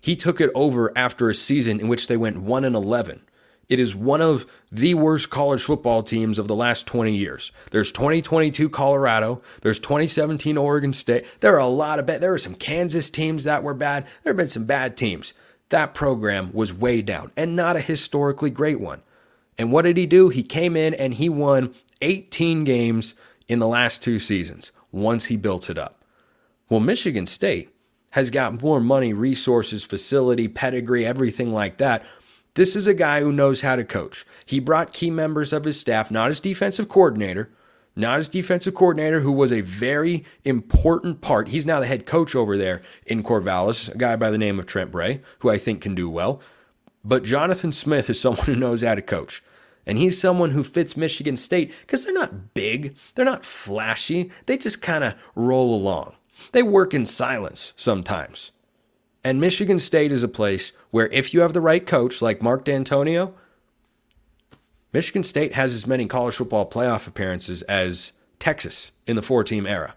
He 0.02 0.14
took 0.14 0.42
it 0.42 0.50
over 0.54 0.92
after 0.94 1.30
a 1.30 1.35
season 1.35 1.80
in 1.80 1.88
which 1.88 2.06
they 2.06 2.18
went 2.18 2.42
1 2.42 2.64
and 2.66 2.76
11. 2.76 3.23
It 3.68 3.78
is 3.78 3.94
one 3.94 4.22
of 4.22 4.46
the 4.72 4.94
worst 4.94 5.28
college 5.28 5.62
football 5.62 6.02
teams 6.02 6.38
of 6.38 6.48
the 6.48 6.54
last 6.54 6.87
20 6.87 7.14
years. 7.14 7.52
There's 7.70 7.92
2022 7.92 8.70
Colorado. 8.70 9.42
There's 9.60 9.78
2017 9.78 10.56
Oregon 10.56 10.94
State. 10.94 11.26
There 11.40 11.54
are 11.54 11.58
a 11.58 11.66
lot 11.66 11.98
of 11.98 12.06
bad. 12.06 12.22
There 12.22 12.30
were 12.30 12.38
some 12.38 12.54
Kansas 12.54 13.10
teams 13.10 13.44
that 13.44 13.62
were 13.62 13.75
bad. 13.75 14.04
There 14.22 14.30
have 14.30 14.38
been 14.38 14.48
some 14.48 14.64
bad 14.64 14.96
teams. 14.96 15.34
That 15.68 15.92
program 15.92 16.50
was 16.54 16.72
way 16.72 17.02
down 17.02 17.30
and 17.37 17.54
not 17.54 17.76
a 17.76 17.80
historically 17.80 18.48
great 18.48 18.80
one. 18.80 19.02
And 19.58 19.70
what 19.70 19.82
did 19.82 19.98
he 19.98 20.06
do? 20.06 20.30
He 20.30 20.42
came 20.42 20.75
in 20.75 20.94
and 20.94 21.14
he 21.14 21.28
won 21.28 21.75
18 22.00 22.64
games 22.64 23.14
in 23.48 23.58
the 23.58 23.68
last 23.68 24.02
two 24.02 24.18
seasons 24.18 24.72
once 24.92 25.26
he 25.26 25.37
built 25.37 25.68
it 25.68 25.76
up. 25.76 26.02
Well, 26.70 26.80
Michigan 26.80 27.26
State 27.26 27.70
has 28.12 28.30
got 28.30 28.62
more 28.62 28.80
money, 28.80 29.12
resources, 29.12 29.84
facility, 29.84 30.48
pedigree, 30.48 31.04
everything 31.04 31.52
like 31.52 31.76
that 31.76 32.04
this 32.59 32.75
is 32.75 32.88
a 32.88 32.93
guy 32.93 33.21
who 33.21 33.31
knows 33.31 33.61
how 33.61 33.77
to 33.77 33.85
coach. 33.85 34.27
He 34.44 34.59
brought 34.59 34.92
key 34.92 35.11
members 35.11 35.53
of 35.53 35.62
his 35.62 35.79
staff, 35.79 36.11
not 36.11 36.31
his 36.31 36.40
defensive 36.40 36.88
coordinator, 36.88 37.53
not 37.94 38.18
his 38.18 38.29
defensive 38.29 38.75
coordinator, 38.75 39.21
who 39.21 39.31
was 39.31 39.53
a 39.53 39.61
very 39.61 40.25
important 40.44 41.21
part. 41.21 41.51
He's 41.51 41.64
now 41.64 41.79
the 41.79 41.87
head 41.87 42.05
coach 42.05 42.35
over 42.35 42.57
there 42.57 42.83
in 43.07 43.23
Corvallis, 43.23 43.94
a 43.94 43.97
guy 43.97 44.16
by 44.16 44.31
the 44.31 44.38
name 44.38 44.59
of 44.59 44.66
Trent 44.66 44.90
Bray, 44.90 45.21
who 45.38 45.49
I 45.49 45.57
think 45.57 45.81
can 45.81 45.94
do 45.94 46.11
well. 46.11 46.42
But 47.05 47.23
Jonathan 47.23 47.71
Smith 47.71 48.11
is 48.11 48.21
someone 48.21 48.47
who 48.47 48.57
knows 48.57 48.83
how 48.83 48.97
to 48.97 49.03
coach. 49.03 49.40
And 49.87 49.97
he's 49.97 50.21
someone 50.21 50.51
who 50.51 50.64
fits 50.64 50.97
Michigan 50.97 51.37
State 51.37 51.73
because 51.83 52.05
they're 52.05 52.12
not 52.12 52.55
big, 52.55 52.97
they're 53.14 53.25
not 53.25 53.44
flashy, 53.44 54.33
they 54.47 54.59
just 54.59 54.83
kind 54.83 55.05
of 55.05 55.14
roll 55.37 55.77
along. 55.77 56.16
They 56.51 56.64
work 56.64 56.92
in 56.92 57.07
silence 57.07 57.73
sometimes. 57.77 58.51
And 59.29 59.43
Michigan 59.43 59.79
State 59.79 60.11
is 60.11 60.23
a 60.23 60.27
place 60.27 60.73
where 60.91 61.09
if 61.09 61.35
you 61.35 61.43
have 61.43 61.53
the 61.53 61.61
right 61.61 61.87
coach 61.87 62.23
like 62.23 62.41
Mark 62.41 62.64
Dantonio, 62.64 63.35
Michigan 64.91 65.23
State 65.23 65.53
has 65.53 65.75
as 65.75 65.87
many 65.87 66.07
college 66.07 66.37
football 66.37 66.67
playoff 66.67 67.07
appearances 67.07 67.61
as 67.64 68.12
Texas 68.38 68.91
in 69.07 69.17
the 69.17 69.23
four 69.23 69.45
team 69.45 69.67
era. 69.67 69.97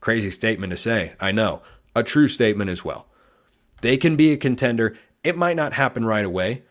Crazy 0.00 0.30
statement 0.30 0.70
to 0.70 0.76
say, 0.76 1.14
I 1.18 1.32
know. 1.32 1.62
A 1.96 2.02
true 2.02 2.28
statement 2.28 2.68
as 2.68 2.84
well. 2.84 3.06
They 3.80 3.96
can 3.96 4.16
be 4.16 4.32
a 4.32 4.36
contender. 4.36 4.94
It 5.24 5.38
might 5.38 5.56
not 5.56 5.72
happen 5.72 6.04
right 6.04 6.26
away, 6.26 6.64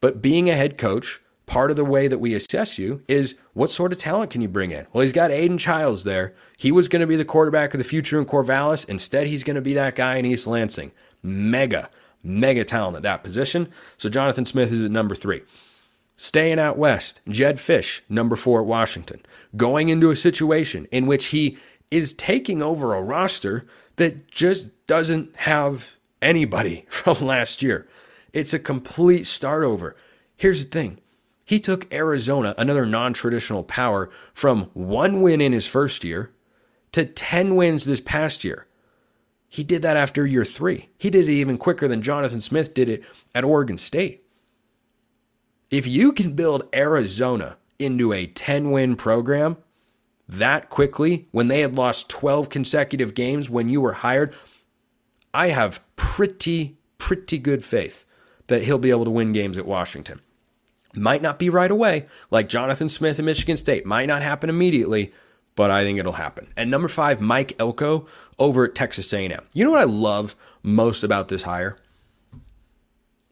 but 0.00 0.22
being 0.22 0.48
a 0.48 0.54
head 0.54 0.78
coach 0.78 1.20
part 1.46 1.70
of 1.70 1.76
the 1.76 1.84
way 1.84 2.08
that 2.08 2.18
we 2.18 2.34
assess 2.34 2.78
you 2.78 3.02
is 3.08 3.34
what 3.52 3.70
sort 3.70 3.92
of 3.92 3.98
talent 3.98 4.30
can 4.30 4.40
you 4.40 4.48
bring 4.48 4.70
in? 4.70 4.86
Well, 4.92 5.02
he's 5.02 5.12
got 5.12 5.30
Aidan 5.30 5.58
Chiles 5.58 6.04
there. 6.04 6.34
He 6.56 6.72
was 6.72 6.88
going 6.88 7.00
to 7.00 7.06
be 7.06 7.16
the 7.16 7.24
quarterback 7.24 7.74
of 7.74 7.78
the 7.78 7.84
future 7.84 8.18
in 8.18 8.26
Corvallis. 8.26 8.88
Instead, 8.88 9.26
he's 9.26 9.44
going 9.44 9.56
to 9.56 9.62
be 9.62 9.74
that 9.74 9.96
guy 9.96 10.16
in 10.16 10.26
East 10.26 10.46
Lansing. 10.46 10.92
Mega, 11.22 11.90
mega 12.22 12.64
talent 12.64 12.96
at 12.96 13.02
that 13.02 13.22
position. 13.22 13.68
So 13.98 14.08
Jonathan 14.08 14.44
Smith 14.44 14.72
is 14.72 14.84
at 14.84 14.90
number 14.90 15.14
three. 15.14 15.42
Staying 16.16 16.60
out 16.60 16.78
west, 16.78 17.20
Jedd 17.28 17.56
Fisch, 17.56 18.00
number 18.08 18.36
four 18.36 18.60
at 18.60 18.66
Washington, 18.66 19.20
going 19.56 19.88
into 19.88 20.10
a 20.10 20.16
situation 20.16 20.86
in 20.92 21.06
which 21.06 21.26
he 21.26 21.58
is 21.90 22.12
taking 22.12 22.62
over 22.62 22.94
a 22.94 23.02
roster 23.02 23.66
that 23.96 24.28
just 24.28 24.86
doesn't 24.86 25.34
have 25.36 25.96
anybody 26.22 26.86
from 26.88 27.20
last 27.20 27.62
year. 27.62 27.88
It's 28.32 28.54
a 28.54 28.58
complete 28.58 29.26
start 29.26 29.64
over. 29.64 29.96
Here's 30.36 30.64
the 30.64 30.70
thing 30.70 30.98
he 31.44 31.60
took 31.60 31.92
Arizona, 31.92 32.54
another 32.56 32.86
non 32.86 33.12
traditional 33.12 33.62
power, 33.62 34.10
from 34.32 34.70
one 34.72 35.20
win 35.20 35.40
in 35.40 35.52
his 35.52 35.66
first 35.66 36.04
year 36.04 36.32
to 36.92 37.04
10 37.04 37.56
wins 37.56 37.84
this 37.84 38.00
past 38.00 38.44
year. 38.44 38.66
He 39.48 39.62
did 39.62 39.82
that 39.82 39.96
after 39.96 40.26
year 40.26 40.44
three. 40.44 40.88
He 40.98 41.10
did 41.10 41.28
it 41.28 41.32
even 41.32 41.58
quicker 41.58 41.86
than 41.86 42.02
Jonathan 42.02 42.40
Smith 42.40 42.74
did 42.74 42.88
it 42.88 43.04
at 43.34 43.44
Oregon 43.44 43.78
State. 43.78 44.24
If 45.70 45.86
you 45.86 46.12
can 46.12 46.32
build 46.34 46.68
Arizona 46.74 47.56
into 47.78 48.12
a 48.12 48.26
10 48.26 48.70
win 48.70 48.96
program 48.96 49.56
that 50.28 50.70
quickly 50.70 51.28
when 51.32 51.48
they 51.48 51.60
had 51.60 51.74
lost 51.74 52.08
12 52.08 52.48
consecutive 52.48 53.14
games 53.14 53.50
when 53.50 53.68
you 53.68 53.80
were 53.80 53.92
hired, 53.92 54.34
I 55.32 55.48
have 55.48 55.82
pretty, 55.96 56.78
pretty 56.98 57.38
good 57.38 57.64
faith 57.64 58.04
that 58.46 58.62
he'll 58.62 58.78
be 58.78 58.90
able 58.90 59.04
to 59.04 59.10
win 59.10 59.32
games 59.32 59.58
at 59.58 59.66
Washington. 59.66 60.20
Might 60.96 61.22
not 61.22 61.38
be 61.38 61.50
right 61.50 61.70
away, 61.70 62.06
like 62.30 62.48
Jonathan 62.48 62.88
Smith 62.88 63.18
in 63.18 63.24
Michigan 63.24 63.56
State. 63.56 63.86
Might 63.86 64.06
not 64.06 64.22
happen 64.22 64.48
immediately, 64.48 65.12
but 65.56 65.70
I 65.70 65.82
think 65.82 65.98
it'll 65.98 66.12
happen. 66.12 66.52
And 66.56 66.70
number 66.70 66.88
five, 66.88 67.20
Mike 67.20 67.54
Elko 67.58 68.06
over 68.38 68.64
at 68.64 68.74
Texas 68.74 69.12
A&M. 69.12 69.44
You 69.54 69.64
know 69.64 69.70
what 69.70 69.80
I 69.80 69.84
love 69.84 70.36
most 70.62 71.04
about 71.04 71.28
this 71.28 71.42
hire? 71.42 71.76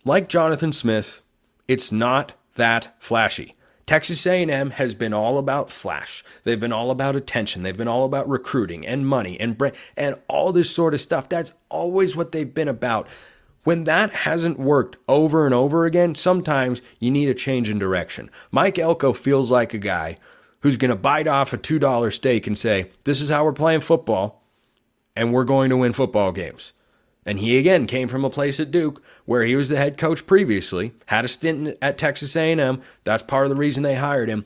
Like 0.05 0.29
Jonathan 0.29 0.73
Smith, 0.73 1.21
it's 1.69 1.93
not 1.93 2.33
that 2.57 2.95
flashy. 2.99 3.55
Texas 3.87 4.27
A&M 4.27 4.71
has 4.71 4.95
been 4.95 5.13
all 5.13 5.39
about 5.39 5.71
flash. 5.71 6.25
They've 6.45 6.59
been 6.59 6.73
all 6.73 6.91
about 6.91 7.17
attention. 7.17 7.63
They've 7.63 7.77
been 7.77 7.89
all 7.89 8.05
about 8.05 8.29
recruiting 8.29 8.87
and 8.87 9.07
money 9.07 9.39
and 9.39 9.59
brand 9.59 9.77
and 9.97 10.17
all 10.29 10.53
this 10.53 10.71
sort 10.71 10.95
of 10.95 11.01
stuff. 11.01 11.29
That's 11.29 11.53
always 11.69 12.15
what 12.15 12.33
they've 12.33 12.53
been 12.53 12.69
about. 12.69 13.09
When 13.65 13.85
that 13.85 14.11
hasn't 14.11 14.59
worked 14.59 14.97
over 15.09 15.47
and 15.47 15.55
over 15.55 15.87
again, 15.87 16.15
sometimes 16.15 16.83
you 16.99 17.11
need 17.11 17.29
a 17.29 17.35
change 17.35 17.69
in 17.69 17.79
direction. 17.79 18.31
Mike 18.51 18.79
Elko 18.79 19.13
feels 19.13 19.51
like 19.51 19.73
a 19.73 19.79
guy 19.79 20.17
who's 20.61 20.77
going 20.77 20.91
to 20.91 20.97
bite 20.97 21.29
off 21.29 21.53
a 21.53 21.59
$2 21.59 22.13
steak 22.13 22.47
and 22.47 22.59
say, 22.59 22.91
This 23.05 23.21
is 23.21 23.29
how 23.29 23.45
we're 23.45 23.53
playing 23.53 23.81
football, 23.81 24.43
and 25.15 25.33
we're 25.33 25.45
going 25.45 25.71
to 25.71 25.77
win 25.77 25.93
football 25.93 26.33
games. 26.33 26.73
And 27.25 27.39
he 27.39 27.57
again 27.57 27.87
came 27.87 28.09
from 28.09 28.25
a 28.25 28.31
place 28.31 28.59
at 28.59 28.73
Duke 28.73 29.01
where 29.27 29.45
he 29.45 29.55
was 29.55 29.69
the 29.69 29.77
head 29.77 29.97
coach 29.97 30.27
previously, 30.27 30.93
had 31.07 31.25
a 31.25 31.29
stint 31.29 31.79
at 31.81 31.99
Texas 31.99 32.35
A&M. 32.35 32.81
That's 33.05 33.23
part 33.23 33.45
of 33.45 33.51
the 33.51 33.57
reason 33.57 33.85
they 33.85 33.95
hired 33.95 34.29
him. 34.29 34.45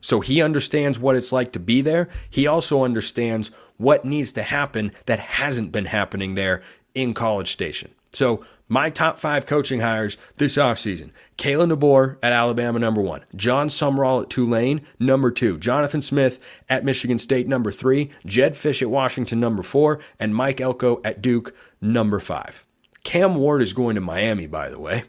So 0.00 0.20
he 0.20 0.42
understands 0.42 0.98
what 0.98 1.16
it's 1.16 1.32
like 1.32 1.52
to 1.52 1.60
be 1.60 1.80
there. 1.80 2.08
He 2.28 2.46
also 2.46 2.84
understands 2.84 3.52
what 3.76 4.04
needs 4.04 4.32
to 4.32 4.42
happen 4.42 4.92
that 5.06 5.18
hasn't 5.18 5.70
been 5.70 5.86
happening 5.86 6.34
there 6.34 6.62
in 6.94 7.14
College 7.14 7.52
Station. 7.52 7.92
So 8.12 8.44
my 8.68 8.90
top 8.90 9.18
five 9.18 9.46
coaching 9.46 9.80
hires 9.80 10.16
this 10.36 10.56
offseason 10.56 11.10
Kalen 11.36 11.72
DeBoer 11.72 12.18
at 12.22 12.32
Alabama, 12.32 12.78
number 12.78 13.00
one. 13.00 13.24
Jon 13.34 13.68
Sumrall 13.68 14.22
at 14.22 14.30
Tulane, 14.30 14.82
number 14.98 15.30
two. 15.30 15.58
Jonathan 15.58 16.02
Smith 16.02 16.38
at 16.68 16.84
Michigan 16.84 17.18
State, 17.18 17.48
number 17.48 17.72
three. 17.72 18.10
Jedd 18.26 18.52
Fisch 18.52 18.82
at 18.82 18.90
Washington, 18.90 19.40
number 19.40 19.62
four. 19.62 20.00
And 20.20 20.34
Mike 20.34 20.60
Elko 20.60 21.00
at 21.04 21.22
Duke, 21.22 21.54
number 21.80 22.20
five. 22.20 22.66
Cam 23.04 23.36
Ward 23.36 23.62
is 23.62 23.72
going 23.72 23.94
to 23.94 24.00
Miami, 24.00 24.46
by 24.46 24.68
the 24.68 24.78
way. 24.78 25.04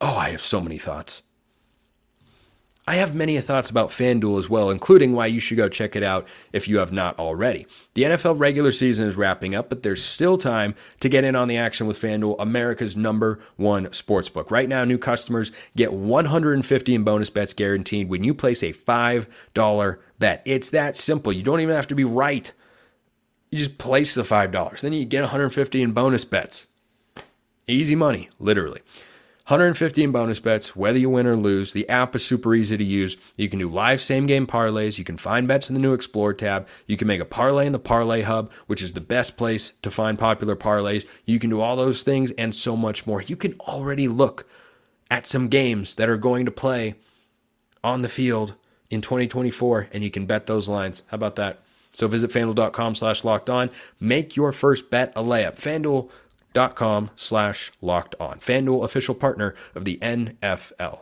Oh, 0.00 0.16
I 0.16 0.30
have 0.30 0.42
so 0.42 0.60
many 0.60 0.76
thoughts. 0.76 1.22
I 2.88 2.96
have 2.96 3.16
many 3.16 3.40
thoughts 3.40 3.68
about 3.68 3.88
FanDuel 3.88 4.38
as 4.38 4.48
well, 4.48 4.70
including 4.70 5.12
why 5.12 5.26
you 5.26 5.40
should 5.40 5.56
go 5.56 5.68
check 5.68 5.96
it 5.96 6.04
out 6.04 6.28
if 6.52 6.68
you 6.68 6.78
have 6.78 6.92
not 6.92 7.18
already. 7.18 7.66
The 7.94 8.04
NFL 8.04 8.38
regular 8.38 8.70
season 8.70 9.08
is 9.08 9.16
wrapping 9.16 9.56
up, 9.56 9.68
but 9.68 9.82
there's 9.82 10.04
still 10.04 10.38
time 10.38 10.76
to 11.00 11.08
get 11.08 11.24
in 11.24 11.34
on 11.34 11.48
the 11.48 11.56
action 11.56 11.88
with 11.88 12.00
FanDuel, 12.00 12.36
America's 12.38 12.96
number 12.96 13.40
one 13.56 13.86
sportsbook. 13.86 14.52
Right 14.52 14.68
now, 14.68 14.84
new 14.84 14.98
customers 14.98 15.50
get 15.74 15.92
150 15.92 16.94
in 16.94 17.02
bonus 17.02 17.28
bets 17.28 17.54
guaranteed 17.54 18.08
when 18.08 18.22
you 18.22 18.34
place 18.34 18.62
a 18.62 18.72
$5 18.72 19.98
bet. 20.20 20.42
It's 20.44 20.70
that 20.70 20.96
simple. 20.96 21.32
You 21.32 21.42
don't 21.42 21.60
even 21.60 21.74
have 21.74 21.88
to 21.88 21.96
be 21.96 22.04
right. 22.04 22.52
You 23.50 23.58
just 23.58 23.78
place 23.78 24.14
the 24.14 24.22
$5. 24.22 24.80
Then 24.80 24.92
you 24.92 25.04
get 25.04 25.22
150 25.22 25.82
in 25.82 25.90
bonus 25.90 26.24
bets. 26.24 26.68
Easy 27.66 27.96
money, 27.96 28.28
literally. 28.38 28.80
150 29.46 30.02
in 30.02 30.10
bonus 30.10 30.40
bets, 30.40 30.74
whether 30.74 30.98
you 30.98 31.08
win 31.08 31.24
or 31.24 31.36
lose. 31.36 31.72
The 31.72 31.88
app 31.88 32.16
is 32.16 32.26
super 32.26 32.52
easy 32.52 32.76
to 32.76 32.82
use. 32.82 33.16
You 33.36 33.48
can 33.48 33.60
do 33.60 33.68
live 33.68 34.00
same 34.00 34.26
game 34.26 34.44
parlays. 34.44 34.98
You 34.98 35.04
can 35.04 35.16
find 35.16 35.46
bets 35.46 35.68
in 35.68 35.74
the 35.74 35.80
new 35.80 35.94
Explore 35.94 36.34
tab. 36.34 36.66
You 36.88 36.96
can 36.96 37.06
make 37.06 37.20
a 37.20 37.24
parlay 37.24 37.64
in 37.64 37.72
the 37.72 37.78
Parlay 37.78 38.22
Hub, 38.22 38.52
which 38.66 38.82
is 38.82 38.94
the 38.94 39.00
best 39.00 39.36
place 39.36 39.74
to 39.82 39.90
find 39.90 40.18
popular 40.18 40.56
parlays. 40.56 41.06
You 41.24 41.38
can 41.38 41.48
do 41.48 41.60
all 41.60 41.76
those 41.76 42.02
things 42.02 42.32
and 42.32 42.56
so 42.56 42.76
much 42.76 43.06
more. 43.06 43.22
You 43.22 43.36
can 43.36 43.52
already 43.60 44.08
look 44.08 44.48
at 45.12 45.28
some 45.28 45.46
games 45.46 45.94
that 45.94 46.08
are 46.08 46.16
going 46.16 46.44
to 46.46 46.50
play 46.50 46.96
on 47.84 48.02
the 48.02 48.08
field 48.08 48.54
in 48.90 49.00
2024 49.00 49.90
and 49.92 50.02
you 50.02 50.10
can 50.10 50.26
bet 50.26 50.46
those 50.46 50.66
lines. 50.66 51.04
How 51.06 51.14
about 51.14 51.36
that? 51.36 51.62
So 51.92 52.08
visit 52.08 52.32
fanduel.com 52.32 52.96
slash 52.96 53.22
locked 53.22 53.48
on. 53.48 53.70
Make 54.00 54.34
your 54.34 54.50
first 54.50 54.90
bet 54.90 55.12
a 55.14 55.22
layup. 55.22 55.54
FanDuel 55.54 56.10
com 56.74 57.10
slash 57.14 57.70
locked 57.80 58.14
on. 58.18 58.38
FanDuel 58.38 58.84
official 58.84 59.14
partner 59.14 59.54
of 59.74 59.84
the 59.84 59.98
NFL. 60.02 61.00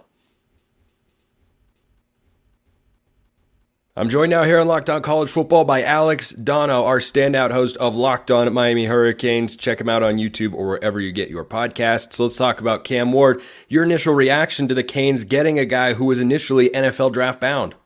I'm 3.96 4.10
joined 4.10 4.30
now 4.30 4.42
here 4.42 4.58
on 4.58 4.66
Locked 4.66 4.90
On 4.90 5.00
College 5.02 5.30
Football 5.30 5.64
by 5.64 5.84
Alex 5.84 6.30
Donno, 6.30 6.84
our 6.84 6.98
standout 6.98 7.52
host 7.52 7.76
of 7.76 7.94
Locked 7.94 8.28
On 8.28 8.48
at 8.48 8.52
Miami 8.52 8.86
Hurricanes. 8.86 9.54
Check 9.54 9.80
him 9.80 9.88
out 9.88 10.02
on 10.02 10.16
YouTube 10.16 10.52
or 10.52 10.66
wherever 10.66 10.98
you 11.00 11.12
get 11.12 11.30
your 11.30 11.44
podcasts. 11.44 12.18
let's 12.18 12.34
talk 12.34 12.60
about 12.60 12.82
Cam 12.82 13.12
Ward. 13.12 13.40
Your 13.68 13.84
initial 13.84 14.12
reaction 14.12 14.66
to 14.66 14.74
the 14.74 14.82
Canes 14.82 15.22
getting 15.22 15.60
a 15.60 15.64
guy 15.64 15.94
who 15.94 16.06
was 16.06 16.18
initially 16.18 16.70
NFL 16.70 17.12
draft 17.12 17.40
bound. 17.40 17.76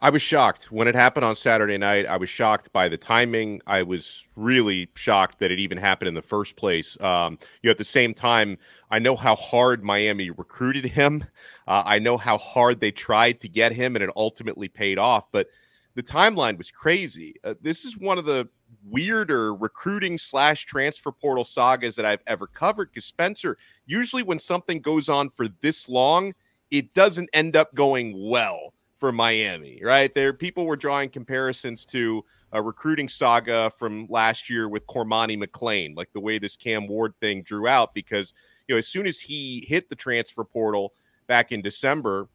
I 0.00 0.10
was 0.10 0.22
shocked 0.22 0.70
when 0.70 0.86
it 0.86 0.94
happened 0.94 1.24
on 1.24 1.34
Saturday 1.34 1.76
night. 1.76 2.06
I 2.06 2.16
was 2.16 2.28
shocked 2.28 2.72
by 2.72 2.88
the 2.88 2.96
timing. 2.96 3.60
I 3.66 3.82
was 3.82 4.24
really 4.36 4.88
shocked 4.94 5.40
that 5.40 5.50
it 5.50 5.58
even 5.58 5.76
happened 5.76 6.06
in 6.06 6.14
the 6.14 6.22
first 6.22 6.54
place. 6.54 6.96
Um, 7.00 7.36
you 7.62 7.68
know, 7.68 7.72
at 7.72 7.78
the 7.78 7.84
same 7.84 8.14
time, 8.14 8.58
I 8.92 9.00
know 9.00 9.16
how 9.16 9.34
hard 9.34 9.82
Miami 9.82 10.30
recruited 10.30 10.84
him. 10.84 11.24
Uh, 11.66 11.82
I 11.84 11.98
know 11.98 12.16
how 12.16 12.38
hard 12.38 12.78
they 12.78 12.92
tried 12.92 13.40
to 13.40 13.48
get 13.48 13.72
him, 13.72 13.96
and 13.96 14.04
it 14.04 14.10
ultimately 14.14 14.68
paid 14.68 15.00
off. 15.00 15.32
But 15.32 15.48
the 15.96 16.02
timeline 16.04 16.58
was 16.58 16.70
crazy. 16.70 17.34
Uh, 17.42 17.54
this 17.60 17.84
is 17.84 17.98
one 17.98 18.18
of 18.18 18.24
the 18.24 18.48
weirder 18.88 19.52
recruiting 19.52 20.16
slash 20.16 20.64
transfer 20.64 21.10
portal 21.10 21.42
sagas 21.42 21.96
that 21.96 22.06
I've 22.06 22.22
ever 22.28 22.46
covered. 22.46 22.92
Because 22.92 23.06
Spencer, 23.06 23.58
usually 23.86 24.22
when 24.22 24.38
something 24.38 24.80
goes 24.80 25.08
on 25.08 25.28
for 25.30 25.48
this 25.60 25.88
long, 25.88 26.34
it 26.70 26.94
doesn't 26.94 27.28
end 27.32 27.56
up 27.56 27.74
going 27.74 28.14
well 28.30 28.74
for 28.98 29.12
Miami, 29.12 29.80
right? 29.82 30.14
There, 30.14 30.32
people 30.32 30.66
were 30.66 30.76
drawing 30.76 31.08
comparisons 31.08 31.84
to 31.86 32.24
a 32.52 32.60
recruiting 32.60 33.08
saga 33.08 33.70
from 33.78 34.06
last 34.08 34.50
year 34.50 34.68
with 34.68 34.86
Cormani 34.86 35.42
McClain, 35.42 35.96
like 35.96 36.12
the 36.12 36.20
way 36.20 36.38
this 36.38 36.56
Cam 36.56 36.86
Ward 36.86 37.14
thing 37.20 37.42
drew 37.42 37.68
out, 37.68 37.94
because 37.94 38.34
you 38.66 38.74
know, 38.74 38.78
as 38.78 38.88
soon 38.88 39.06
as 39.06 39.20
he 39.20 39.64
hit 39.68 39.88
the 39.88 39.96
transfer 39.96 40.44
portal 40.44 40.92
back 41.26 41.52
in 41.52 41.62
December, 41.62 42.28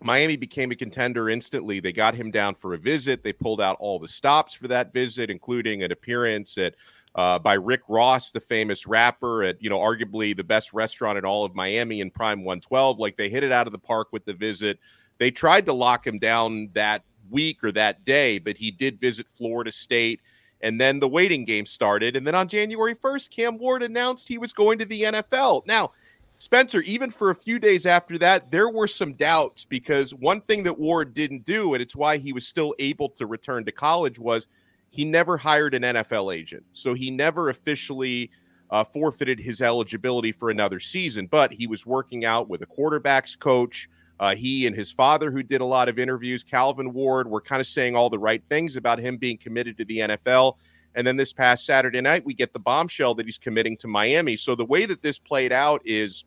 Miami 0.00 0.36
became 0.36 0.70
a 0.70 0.76
contender 0.76 1.28
instantly. 1.28 1.80
They 1.80 1.92
got 1.92 2.14
him 2.14 2.30
down 2.30 2.54
for 2.54 2.74
a 2.74 2.78
visit. 2.78 3.24
They 3.24 3.32
pulled 3.32 3.60
out 3.60 3.76
all 3.80 3.98
the 3.98 4.06
stops 4.06 4.54
for 4.54 4.68
that 4.68 4.92
visit, 4.92 5.28
including 5.28 5.82
an 5.82 5.90
appearance 5.90 6.56
at 6.56 6.76
uh, 7.16 7.38
by 7.38 7.54
Rick 7.54 7.80
Ross, 7.88 8.30
the 8.30 8.38
famous 8.38 8.86
rapper, 8.86 9.42
at 9.42 9.60
you 9.60 9.68
know 9.68 9.78
arguably 9.78 10.36
the 10.36 10.44
best 10.44 10.72
restaurant 10.72 11.18
in 11.18 11.24
all 11.24 11.44
of 11.44 11.54
Miami 11.54 12.00
in 12.00 12.10
Prime 12.10 12.44
112. 12.44 13.00
Like 13.00 13.16
they 13.16 13.28
hit 13.28 13.42
it 13.42 13.50
out 13.50 13.66
of 13.66 13.72
the 13.72 13.78
park 13.78 14.08
with 14.12 14.24
the 14.24 14.34
visit. 14.34 14.78
They 15.18 15.30
tried 15.30 15.66
to 15.66 15.72
lock 15.72 16.06
him 16.06 16.18
down 16.18 16.70
that 16.74 17.02
week 17.30 17.62
or 17.62 17.72
that 17.72 18.04
day, 18.04 18.38
but 18.38 18.56
he 18.56 18.70
did 18.70 18.98
visit 18.98 19.26
Florida 19.28 19.72
State. 19.72 20.20
And 20.60 20.80
then 20.80 20.98
the 20.98 21.08
waiting 21.08 21.44
game 21.44 21.66
started. 21.66 22.16
And 22.16 22.26
then 22.26 22.34
on 22.34 22.48
January 22.48 22.94
1st, 22.94 23.30
Cam 23.30 23.58
Ward 23.58 23.82
announced 23.82 24.26
he 24.26 24.38
was 24.38 24.52
going 24.52 24.78
to 24.78 24.84
the 24.84 25.02
NFL. 25.02 25.66
Now, 25.66 25.92
Spencer, 26.38 26.80
even 26.82 27.10
for 27.10 27.30
a 27.30 27.34
few 27.34 27.58
days 27.58 27.84
after 27.84 28.16
that, 28.18 28.50
there 28.50 28.68
were 28.68 28.86
some 28.86 29.12
doubts 29.12 29.64
because 29.64 30.14
one 30.14 30.40
thing 30.42 30.62
that 30.64 30.78
Ward 30.78 31.14
didn't 31.14 31.44
do, 31.44 31.74
and 31.74 31.82
it's 31.82 31.96
why 31.96 32.16
he 32.16 32.32
was 32.32 32.46
still 32.46 32.74
able 32.78 33.08
to 33.10 33.26
return 33.26 33.64
to 33.64 33.72
college, 33.72 34.18
was 34.18 34.46
he 34.90 35.04
never 35.04 35.36
hired 35.36 35.74
an 35.74 35.82
NFL 35.82 36.34
agent. 36.34 36.64
So 36.72 36.94
he 36.94 37.10
never 37.10 37.50
officially 37.50 38.30
uh, 38.70 38.84
forfeited 38.84 39.40
his 39.40 39.60
eligibility 39.60 40.32
for 40.32 40.50
another 40.50 40.80
season, 40.80 41.26
but 41.26 41.52
he 41.52 41.66
was 41.66 41.86
working 41.86 42.24
out 42.24 42.48
with 42.48 42.62
a 42.62 42.66
quarterback's 42.66 43.34
coach 43.34 43.88
uh, 44.20 44.34
he 44.34 44.66
and 44.66 44.74
his 44.74 44.90
father, 44.90 45.30
who 45.30 45.42
did 45.42 45.60
a 45.60 45.64
lot 45.64 45.88
of 45.88 45.98
interviews, 45.98 46.42
Calvin 46.42 46.92
Ward, 46.92 47.28
were 47.28 47.40
kind 47.40 47.60
of 47.60 47.66
saying 47.66 47.94
all 47.94 48.10
the 48.10 48.18
right 48.18 48.42
things 48.48 48.76
about 48.76 48.98
him 48.98 49.16
being 49.16 49.38
committed 49.38 49.76
to 49.78 49.84
the 49.84 49.98
NFL. 49.98 50.54
And 50.94 51.06
then 51.06 51.16
this 51.16 51.32
past 51.32 51.64
Saturday 51.64 52.00
night, 52.00 52.24
we 52.24 52.34
get 52.34 52.52
the 52.52 52.58
bombshell 52.58 53.14
that 53.16 53.26
he's 53.26 53.38
committing 53.38 53.76
to 53.78 53.88
Miami. 53.88 54.36
So 54.36 54.54
the 54.54 54.64
way 54.64 54.86
that 54.86 55.02
this 55.02 55.18
played 55.18 55.52
out 55.52 55.80
is 55.84 56.24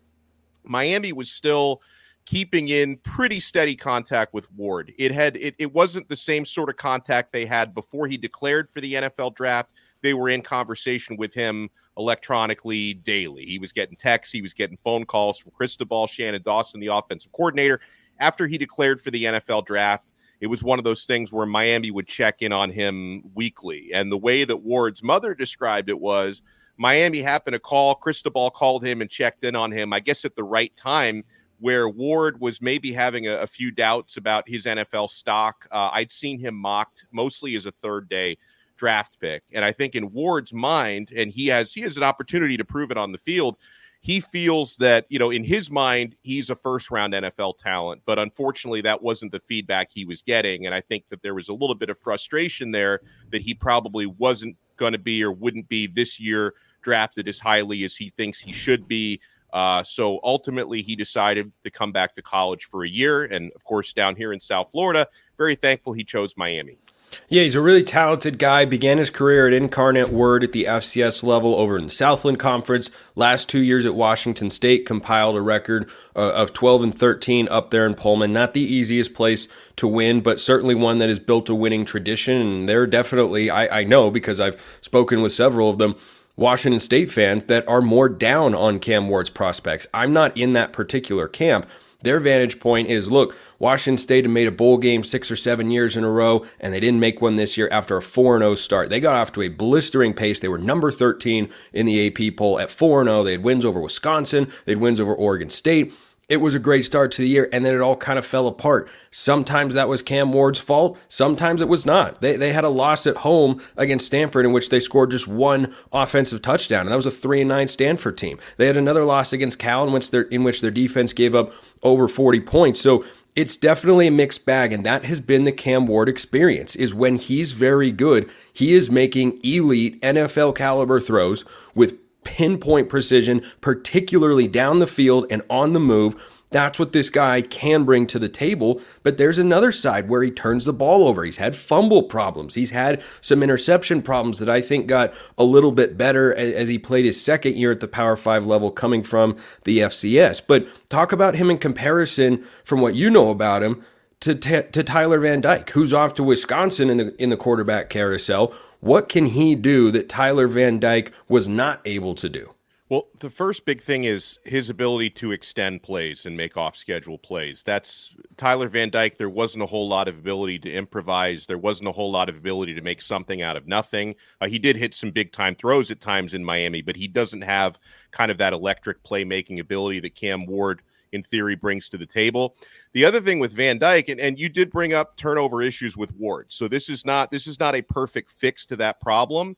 Miami 0.63 1.11
was 1.11 1.29
still 1.29 1.81
keeping 2.25 2.69
in 2.69 2.97
pretty 2.97 3.39
steady 3.39 3.75
contact 3.75 4.33
with 4.33 4.49
Ward. 4.53 4.93
It 4.97 5.11
had 5.11 5.35
it, 5.37 5.55
it 5.57 5.73
wasn't 5.73 6.07
the 6.07 6.15
same 6.15 6.45
sort 6.45 6.69
of 6.69 6.77
contact 6.77 7.33
they 7.33 7.45
had 7.45 7.73
before 7.73 8.07
he 8.07 8.15
declared 8.15 8.69
for 8.69 8.79
the 8.79 8.93
NFL 8.93 9.35
draft. 9.35 9.73
They 10.01 10.13
were 10.13 10.29
in 10.29 10.41
conversation 10.41 11.17
with 11.17 11.33
him 11.33 11.69
electronically 11.97 12.95
daily. 12.95 13.45
He 13.45 13.59
was 13.59 13.71
getting 13.71 13.95
texts, 13.95 14.33
he 14.33 14.41
was 14.41 14.53
getting 14.53 14.77
phone 14.77 15.05
calls 15.05 15.37
from 15.37 15.51
Cristobal 15.51 16.07
Shannon 16.07 16.41
Dawson, 16.43 16.79
the 16.79 16.87
offensive 16.87 17.31
coordinator. 17.31 17.81
After 18.19 18.47
he 18.47 18.57
declared 18.57 19.01
for 19.01 19.11
the 19.11 19.25
NFL 19.25 19.65
draft, 19.65 20.11
it 20.41 20.47
was 20.47 20.63
one 20.63 20.79
of 20.79 20.85
those 20.85 21.05
things 21.05 21.31
where 21.31 21.45
Miami 21.45 21.91
would 21.91 22.07
check 22.07 22.41
in 22.41 22.51
on 22.51 22.71
him 22.71 23.23
weekly. 23.35 23.91
And 23.93 24.11
the 24.11 24.17
way 24.17 24.43
that 24.43 24.57
Ward's 24.57 25.03
mother 25.03 25.35
described 25.35 25.89
it 25.89 25.99
was 25.99 26.41
Miami 26.77 27.21
happened 27.21 27.53
to 27.53 27.59
call, 27.59 27.93
Cristobal 27.93 28.49
called 28.49 28.83
him 28.83 29.01
and 29.01 29.09
checked 29.09 29.45
in 29.45 29.55
on 29.55 29.71
him, 29.71 29.93
I 29.93 29.99
guess 29.99 30.25
at 30.25 30.35
the 30.35 30.43
right 30.43 30.75
time 30.75 31.23
where 31.59 31.87
Ward 31.87 32.41
was 32.41 32.59
maybe 32.59 32.91
having 32.91 33.27
a, 33.27 33.37
a 33.37 33.47
few 33.47 33.69
doubts 33.69 34.17
about 34.17 34.49
his 34.49 34.65
NFL 34.65 35.11
stock. 35.11 35.67
Uh, 35.71 35.91
I'd 35.93 36.11
seen 36.11 36.39
him 36.39 36.55
mocked 36.55 37.05
mostly 37.11 37.55
as 37.55 37.67
a 37.67 37.71
third 37.71 38.09
day 38.09 38.35
draft 38.81 39.19
pick. 39.19 39.43
And 39.53 39.63
I 39.63 39.71
think 39.71 39.93
in 39.93 40.11
Ward's 40.11 40.53
mind, 40.53 41.11
and 41.15 41.31
he 41.31 41.45
has 41.49 41.71
he 41.71 41.81
has 41.81 41.97
an 41.97 42.03
opportunity 42.03 42.57
to 42.57 42.65
prove 42.65 42.89
it 42.89 42.97
on 42.97 43.11
the 43.11 43.19
field. 43.19 43.57
He 43.99 44.19
feels 44.19 44.75
that, 44.77 45.05
you 45.07 45.19
know, 45.19 45.29
in 45.29 45.43
his 45.43 45.69
mind, 45.69 46.15
he's 46.23 46.49
a 46.49 46.55
first 46.55 46.89
round 46.89 47.13
NFL 47.13 47.59
talent. 47.59 48.01
But 48.07 48.17
unfortunately, 48.17 48.81
that 48.81 49.03
wasn't 49.03 49.33
the 49.33 49.39
feedback 49.39 49.89
he 49.91 50.03
was 50.03 50.23
getting. 50.23 50.65
And 50.65 50.73
I 50.73 50.81
think 50.81 51.03
that 51.09 51.21
there 51.21 51.35
was 51.35 51.49
a 51.49 51.53
little 51.53 51.75
bit 51.75 51.91
of 51.91 51.99
frustration 51.99 52.71
there 52.71 53.01
that 53.31 53.43
he 53.43 53.53
probably 53.53 54.07
wasn't 54.07 54.57
going 54.77 54.93
to 54.93 54.97
be 54.97 55.23
or 55.23 55.31
wouldn't 55.31 55.69
be 55.69 55.85
this 55.85 56.19
year 56.19 56.55
drafted 56.81 57.27
as 57.27 57.37
highly 57.37 57.83
as 57.83 57.95
he 57.95 58.09
thinks 58.09 58.39
he 58.39 58.51
should 58.51 58.87
be. 58.87 59.21
Uh, 59.53 59.83
so 59.83 60.19
ultimately, 60.23 60.81
he 60.81 60.95
decided 60.95 61.51
to 61.63 61.69
come 61.69 61.91
back 61.91 62.15
to 62.15 62.23
college 62.23 62.65
for 62.65 62.83
a 62.83 62.89
year. 62.89 63.25
And 63.25 63.51
of 63.53 63.63
course, 63.63 63.93
down 63.93 64.15
here 64.15 64.33
in 64.33 64.39
South 64.39 64.71
Florida, 64.71 65.05
very 65.37 65.53
thankful 65.53 65.93
he 65.93 66.03
chose 66.03 66.33
Miami. 66.35 66.79
Yeah, 67.27 67.43
he's 67.43 67.55
a 67.55 67.61
really 67.61 67.83
talented 67.83 68.39
guy. 68.39 68.65
Began 68.65 68.97
his 68.97 69.09
career 69.09 69.47
at 69.47 69.53
Incarnate 69.53 70.09
Word 70.09 70.43
at 70.43 70.51
the 70.51 70.65
FCS 70.65 71.23
level 71.23 71.55
over 71.55 71.77
in 71.77 71.85
the 71.85 71.89
Southland 71.89 72.39
Conference. 72.39 72.89
Last 73.15 73.49
two 73.49 73.61
years 73.61 73.85
at 73.85 73.95
Washington 73.95 74.49
State, 74.49 74.85
compiled 74.85 75.35
a 75.35 75.41
record 75.41 75.89
uh, 76.15 76.31
of 76.33 76.53
12 76.53 76.83
and 76.83 76.97
13 76.97 77.47
up 77.49 77.71
there 77.71 77.85
in 77.85 77.95
Pullman. 77.95 78.33
Not 78.33 78.53
the 78.53 78.61
easiest 78.61 79.13
place 79.13 79.47
to 79.77 79.87
win, 79.87 80.21
but 80.21 80.39
certainly 80.39 80.75
one 80.75 80.97
that 80.99 81.09
has 81.09 81.19
built 81.19 81.49
a 81.49 81.55
winning 81.55 81.85
tradition. 81.85 82.41
And 82.41 82.69
they're 82.69 82.87
definitely, 82.87 83.49
I, 83.49 83.81
I 83.81 83.83
know 83.83 84.11
because 84.11 84.39
I've 84.39 84.79
spoken 84.81 85.21
with 85.21 85.31
several 85.31 85.69
of 85.69 85.77
them, 85.77 85.95
Washington 86.35 86.79
State 86.79 87.11
fans 87.11 87.45
that 87.45 87.67
are 87.67 87.81
more 87.81 88.09
down 88.09 88.55
on 88.55 88.79
Cam 88.79 89.09
Ward's 89.09 89.29
prospects. 89.29 89.87
I'm 89.93 90.13
not 90.13 90.35
in 90.37 90.53
that 90.53 90.73
particular 90.73 91.27
camp. 91.27 91.67
Their 92.01 92.19
vantage 92.19 92.59
point 92.59 92.89
is 92.89 93.11
look, 93.11 93.35
Washington 93.59 93.97
State 93.97 94.25
had 94.25 94.31
made 94.31 94.47
a 94.47 94.51
bowl 94.51 94.77
game 94.77 95.03
six 95.03 95.29
or 95.29 95.35
seven 95.35 95.71
years 95.71 95.95
in 95.95 96.03
a 96.03 96.09
row, 96.09 96.45
and 96.59 96.73
they 96.73 96.79
didn't 96.79 96.99
make 96.99 97.21
one 97.21 97.35
this 97.35 97.57
year 97.57 97.69
after 97.71 97.97
a 97.97 98.01
4 98.01 98.39
0 98.39 98.55
start. 98.55 98.89
They 98.89 98.99
got 98.99 99.15
off 99.15 99.31
to 99.33 99.41
a 99.41 99.49
blistering 99.49 100.13
pace. 100.13 100.39
They 100.39 100.47
were 100.47 100.57
number 100.57 100.91
13 100.91 101.49
in 101.73 101.85
the 101.85 102.07
AP 102.07 102.35
poll 102.35 102.59
at 102.59 102.71
4 102.71 103.03
0. 103.03 103.23
They 103.23 103.33
had 103.33 103.43
wins 103.43 103.65
over 103.65 103.79
Wisconsin, 103.79 104.51
they 104.65 104.73
had 104.73 104.81
wins 104.81 104.99
over 104.99 105.13
Oregon 105.13 105.49
State 105.49 105.93
it 106.31 106.39
was 106.39 106.55
a 106.55 106.59
great 106.59 106.85
start 106.85 107.11
to 107.11 107.21
the 107.21 107.27
year, 107.27 107.49
and 107.51 107.65
then 107.65 107.75
it 107.75 107.81
all 107.81 107.97
kind 107.97 108.17
of 108.17 108.25
fell 108.25 108.47
apart. 108.47 108.89
Sometimes 109.11 109.73
that 109.73 109.89
was 109.89 110.01
Cam 110.01 110.31
Ward's 110.31 110.59
fault, 110.59 110.97
sometimes 111.09 111.59
it 111.59 111.67
was 111.67 111.85
not. 111.85 112.21
They, 112.21 112.37
they 112.37 112.53
had 112.53 112.63
a 112.63 112.69
loss 112.69 113.05
at 113.05 113.17
home 113.17 113.61
against 113.75 114.05
Stanford 114.05 114.45
in 114.45 114.53
which 114.53 114.69
they 114.69 114.79
scored 114.79 115.11
just 115.11 115.27
one 115.27 115.75
offensive 115.91 116.41
touchdown, 116.41 116.81
and 116.85 116.89
that 116.89 116.95
was 116.95 117.05
a 117.05 117.11
3 117.11 117.41
and 117.41 117.49
9 117.49 117.67
Stanford 117.67 118.17
team. 118.17 118.39
They 118.55 118.67
had 118.67 118.77
another 118.77 119.03
loss 119.03 119.33
against 119.33 119.59
Cal 119.59 119.85
in 119.85 119.91
which, 119.91 120.09
their, 120.09 120.21
in 120.21 120.45
which 120.45 120.61
their 120.61 120.71
defense 120.71 121.11
gave 121.11 121.35
up 121.35 121.51
over 121.83 122.07
40 122.07 122.39
points. 122.39 122.79
So 122.79 123.03
it's 123.35 123.57
definitely 123.57 124.07
a 124.07 124.11
mixed 124.11 124.45
bag, 124.45 124.71
and 124.71 124.85
that 124.85 125.03
has 125.03 125.19
been 125.19 125.43
the 125.43 125.51
Cam 125.51 125.85
Ward 125.85 126.07
experience. 126.07 126.77
Is 126.77 126.93
when 126.93 127.17
he's 127.17 127.51
very 127.51 127.91
good, 127.91 128.29
he 128.53 128.71
is 128.71 128.89
making 128.89 129.41
elite 129.43 129.99
NFL 129.99 130.55
caliber 130.55 131.01
throws 131.01 131.43
with 131.75 131.97
pinpoint 132.23 132.89
precision, 132.89 133.41
particularly 133.61 134.47
down 134.47 134.79
the 134.79 134.87
field 134.87 135.25
and 135.29 135.41
on 135.49 135.73
the 135.73 135.79
move. 135.79 136.21
That's 136.51 136.77
what 136.77 136.91
this 136.91 137.09
guy 137.09 137.41
can 137.41 137.85
bring 137.85 138.05
to 138.07 138.19
the 138.19 138.29
table. 138.29 138.81
But 139.03 139.17
there's 139.17 139.37
another 139.37 139.71
side 139.71 140.09
where 140.09 140.21
he 140.21 140.31
turns 140.31 140.65
the 140.65 140.73
ball 140.73 141.07
over. 141.07 141.23
He's 141.23 141.37
had 141.37 141.55
fumble 141.55 142.03
problems. 142.03 142.55
He's 142.55 142.71
had 142.71 143.01
some 143.21 143.41
interception 143.41 144.01
problems 144.01 144.37
that 144.39 144.49
I 144.49 144.61
think 144.61 144.87
got 144.87 145.13
a 145.37 145.45
little 145.45 145.71
bit 145.71 145.97
better 145.97 146.33
as 146.35 146.67
he 146.67 146.77
played 146.77 147.05
his 147.05 147.21
second 147.21 147.55
year 147.55 147.71
at 147.71 147.79
the 147.79 147.87
Power 147.87 148.17
Five 148.17 148.45
level 148.45 148.69
coming 148.69 149.01
from 149.01 149.37
the 149.63 149.79
FCS. 149.79 150.41
But 150.45 150.67
talk 150.89 151.13
about 151.13 151.35
him 151.35 151.49
in 151.49 151.57
comparison 151.57 152.43
from 152.65 152.81
what 152.81 152.95
you 152.95 153.09
know 153.09 153.29
about 153.29 153.63
him 153.63 153.83
to, 154.19 154.35
to 154.35 154.83
Tyler 154.83 155.19
Van 155.19 155.41
Dyke, 155.41 155.69
who's 155.71 155.93
off 155.93 156.13
to 156.15 156.23
Wisconsin 156.23 156.89
in 156.89 156.97
the 156.97 157.21
in 157.21 157.29
the 157.29 157.37
quarterback 157.37 157.89
carousel. 157.89 158.53
What 158.81 159.09
can 159.09 159.27
he 159.27 159.53
do 159.53 159.91
that 159.91 160.09
Tyler 160.09 160.47
Van 160.47 160.79
Dyke 160.79 161.11
was 161.29 161.47
not 161.47 161.81
able 161.85 162.15
to 162.15 162.27
do? 162.27 162.55
Well, 162.89 163.07
the 163.19 163.29
first 163.29 163.63
big 163.63 163.79
thing 163.79 164.03
is 164.03 164.39
his 164.43 164.69
ability 164.69 165.11
to 165.11 165.31
extend 165.31 165.83
plays 165.83 166.25
and 166.25 166.35
make 166.35 166.57
off 166.57 166.75
schedule 166.75 167.19
plays. 167.19 167.61
That's 167.63 168.13
Tyler 168.35 168.67
Van 168.67 168.89
Dyke. 168.89 169.17
There 169.17 169.29
wasn't 169.29 169.63
a 169.63 169.67
whole 169.67 169.87
lot 169.87 170.07
of 170.07 170.17
ability 170.17 170.59
to 170.59 170.71
improvise. 170.71 171.45
There 171.45 171.59
wasn't 171.59 171.89
a 171.89 171.93
whole 171.93 172.11
lot 172.11 172.27
of 172.27 172.35
ability 172.35 172.73
to 172.73 172.81
make 172.81 173.01
something 173.01 173.41
out 173.41 173.55
of 173.55 173.67
nothing. 173.67 174.15
Uh, 174.41 174.47
he 174.47 174.59
did 174.59 174.75
hit 174.75 174.93
some 174.93 175.11
big 175.11 175.31
time 175.31 175.55
throws 175.55 175.91
at 175.91 176.01
times 176.01 176.33
in 176.33 176.43
Miami, 176.43 176.81
but 176.81 176.97
he 176.97 177.07
doesn't 177.07 177.43
have 177.43 177.79
kind 178.09 178.31
of 178.31 178.39
that 178.39 178.51
electric 178.51 179.03
playmaking 179.03 179.59
ability 179.59 179.99
that 179.99 180.15
Cam 180.15 180.45
Ward 180.47 180.81
in 181.11 181.23
theory 181.23 181.55
brings 181.55 181.89
to 181.89 181.97
the 181.97 182.05
table. 182.05 182.55
The 182.93 183.05
other 183.05 183.21
thing 183.21 183.39
with 183.39 183.51
Van 183.51 183.77
Dyke, 183.77 184.09
and, 184.09 184.19
and 184.19 184.39
you 184.39 184.49
did 184.49 184.71
bring 184.71 184.93
up 184.93 185.15
turnover 185.15 185.61
issues 185.61 185.97
with 185.97 186.13
Ward. 186.15 186.47
So 186.49 186.67
this 186.67 186.89
is 186.89 187.05
not 187.05 187.31
this 187.31 187.47
is 187.47 187.59
not 187.59 187.75
a 187.75 187.81
perfect 187.81 188.29
fix 188.29 188.65
to 188.67 188.75
that 188.77 188.99
problem. 188.99 189.55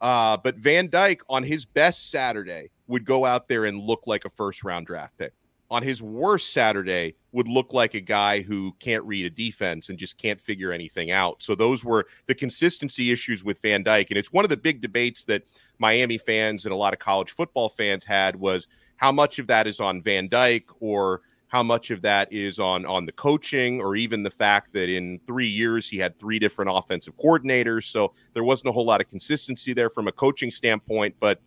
Uh, 0.00 0.36
but 0.36 0.56
Van 0.56 0.88
Dyke 0.88 1.22
on 1.28 1.42
his 1.42 1.66
best 1.66 2.10
Saturday 2.10 2.70
would 2.86 3.04
go 3.04 3.26
out 3.26 3.48
there 3.48 3.66
and 3.66 3.78
look 3.78 4.06
like 4.06 4.24
a 4.24 4.30
first 4.30 4.64
round 4.64 4.86
draft 4.86 5.16
pick. 5.18 5.34
On 5.70 5.82
his 5.82 6.02
worst 6.02 6.52
Saturday, 6.52 7.14
would 7.32 7.48
look 7.48 7.72
like 7.72 7.94
a 7.94 8.00
guy 8.00 8.40
who 8.40 8.74
can't 8.80 9.04
read 9.04 9.24
a 9.24 9.30
defense 9.30 9.88
and 9.88 9.98
just 9.98 10.18
can't 10.18 10.40
figure 10.40 10.72
anything 10.72 11.10
out. 11.10 11.42
So 11.42 11.54
those 11.54 11.84
were 11.84 12.06
the 12.26 12.34
consistency 12.34 13.12
issues 13.12 13.44
with 13.44 13.60
Van 13.60 13.82
Dyke, 13.82 14.10
and 14.10 14.18
it's 14.18 14.32
one 14.32 14.44
of 14.44 14.48
the 14.48 14.56
big 14.56 14.80
debates 14.80 15.24
that 15.24 15.44
Miami 15.78 16.18
fans 16.18 16.64
and 16.64 16.72
a 16.72 16.76
lot 16.76 16.92
of 16.92 16.98
college 16.98 17.30
football 17.30 17.68
fans 17.68 18.04
had 18.04 18.34
was 18.34 18.66
how 19.00 19.10
much 19.10 19.38
of 19.38 19.46
that 19.46 19.66
is 19.66 19.80
on 19.80 20.02
Van 20.02 20.28
Dyke 20.28 20.68
or 20.80 21.22
how 21.48 21.62
much 21.62 21.90
of 21.90 22.02
that 22.02 22.30
is 22.32 22.60
on 22.60 22.84
on 22.84 23.06
the 23.06 23.12
coaching 23.12 23.80
or 23.80 23.96
even 23.96 24.22
the 24.22 24.30
fact 24.30 24.72
that 24.74 24.88
in 24.88 25.18
three 25.26 25.48
years 25.48 25.88
he 25.88 25.96
had 25.96 26.16
three 26.18 26.38
different 26.38 26.70
offensive 26.72 27.16
coordinators 27.16 27.84
so 27.84 28.12
there 28.34 28.44
wasn't 28.44 28.68
a 28.68 28.72
whole 28.72 28.84
lot 28.84 29.00
of 29.00 29.08
consistency 29.08 29.72
there 29.72 29.90
from 29.90 30.06
a 30.06 30.12
coaching 30.12 30.50
standpoint 30.50 31.14
but 31.18 31.40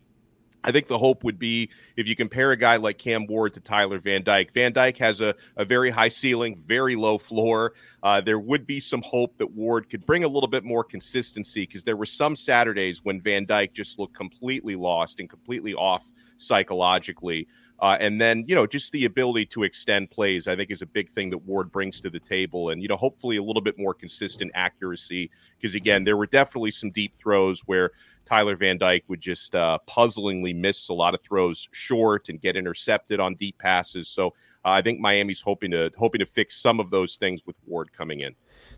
I 0.66 0.72
think 0.72 0.86
the 0.86 0.98
hope 0.98 1.24
would 1.24 1.38
be 1.38 1.68
if 1.96 2.08
you 2.08 2.16
compare 2.16 2.52
a 2.52 2.56
guy 2.56 2.76
like 2.76 2.98
Cam 2.98 3.26
Ward 3.26 3.52
to 3.52 3.60
Tyler 3.60 3.98
Van 3.98 4.24
Dyke. 4.24 4.50
Van 4.54 4.72
Dyke 4.72 4.96
has 4.96 5.20
a, 5.20 5.34
a 5.58 5.64
very 5.66 5.90
high 5.90 6.08
ceiling, 6.08 6.56
very 6.66 6.96
low 6.96 7.18
floor. 7.18 7.74
Uh, 8.02 8.22
there 8.22 8.38
would 8.38 8.66
be 8.66 8.80
some 8.80 9.02
hope 9.02 9.36
that 9.36 9.50
Ward 9.50 9.90
could 9.90 10.06
bring 10.06 10.24
a 10.24 10.28
little 10.28 10.48
bit 10.48 10.64
more 10.64 10.82
consistency 10.82 11.66
because 11.66 11.84
there 11.84 11.98
were 11.98 12.06
some 12.06 12.34
Saturdays 12.34 13.04
when 13.04 13.20
Van 13.20 13.44
Dyke 13.44 13.74
just 13.74 13.98
looked 13.98 14.14
completely 14.14 14.74
lost 14.74 15.20
and 15.20 15.28
completely 15.28 15.74
off 15.74 16.10
psychologically. 16.38 17.46
Uh, 17.80 17.98
and 18.00 18.20
then, 18.20 18.44
you 18.46 18.54
know, 18.54 18.66
just 18.66 18.92
the 18.92 19.04
ability 19.04 19.44
to 19.44 19.64
extend 19.64 20.08
plays, 20.10 20.46
I 20.46 20.54
think, 20.54 20.70
is 20.70 20.80
a 20.80 20.86
big 20.86 21.10
thing 21.10 21.28
that 21.30 21.38
Ward 21.38 21.72
brings 21.72 22.00
to 22.02 22.08
the 22.08 22.20
table. 22.20 22.70
And, 22.70 22.80
you 22.80 22.88
know, 22.88 22.96
hopefully 22.96 23.36
a 23.36 23.42
little 23.42 23.60
bit 23.60 23.78
more 23.78 23.92
consistent 23.92 24.52
accuracy. 24.54 25.28
Because, 25.58 25.74
again, 25.74 26.04
there 26.04 26.16
were 26.16 26.26
definitely 26.26 26.70
some 26.70 26.92
deep 26.92 27.18
throws 27.18 27.62
where 27.66 27.90
Tyler 28.24 28.56
Van 28.56 28.78
Dyke 28.78 29.04
would 29.08 29.20
just 29.20 29.54
uh, 29.54 29.78
puzzlingly 29.86 30.54
miss 30.54 30.88
a 30.88 30.94
lot 30.94 31.14
of 31.14 31.22
throws 31.22 31.68
short 31.72 32.28
and 32.28 32.40
get 32.40 32.56
intercepted 32.56 33.20
on 33.20 33.34
deep 33.34 33.58
passes. 33.58 34.08
So 34.08 34.28
uh, 34.64 34.70
I 34.70 34.80
think 34.80 35.00
Miami's 35.00 35.42
hoping 35.42 35.72
to 35.72 35.90
hoping 35.98 36.20
to 36.20 36.26
fix 36.26 36.56
some 36.56 36.80
of 36.80 36.90
those 36.90 37.16
things 37.16 37.42
with 37.44 37.56
Ward 37.66 37.92
coming 37.92 38.20
in. 38.20 38.34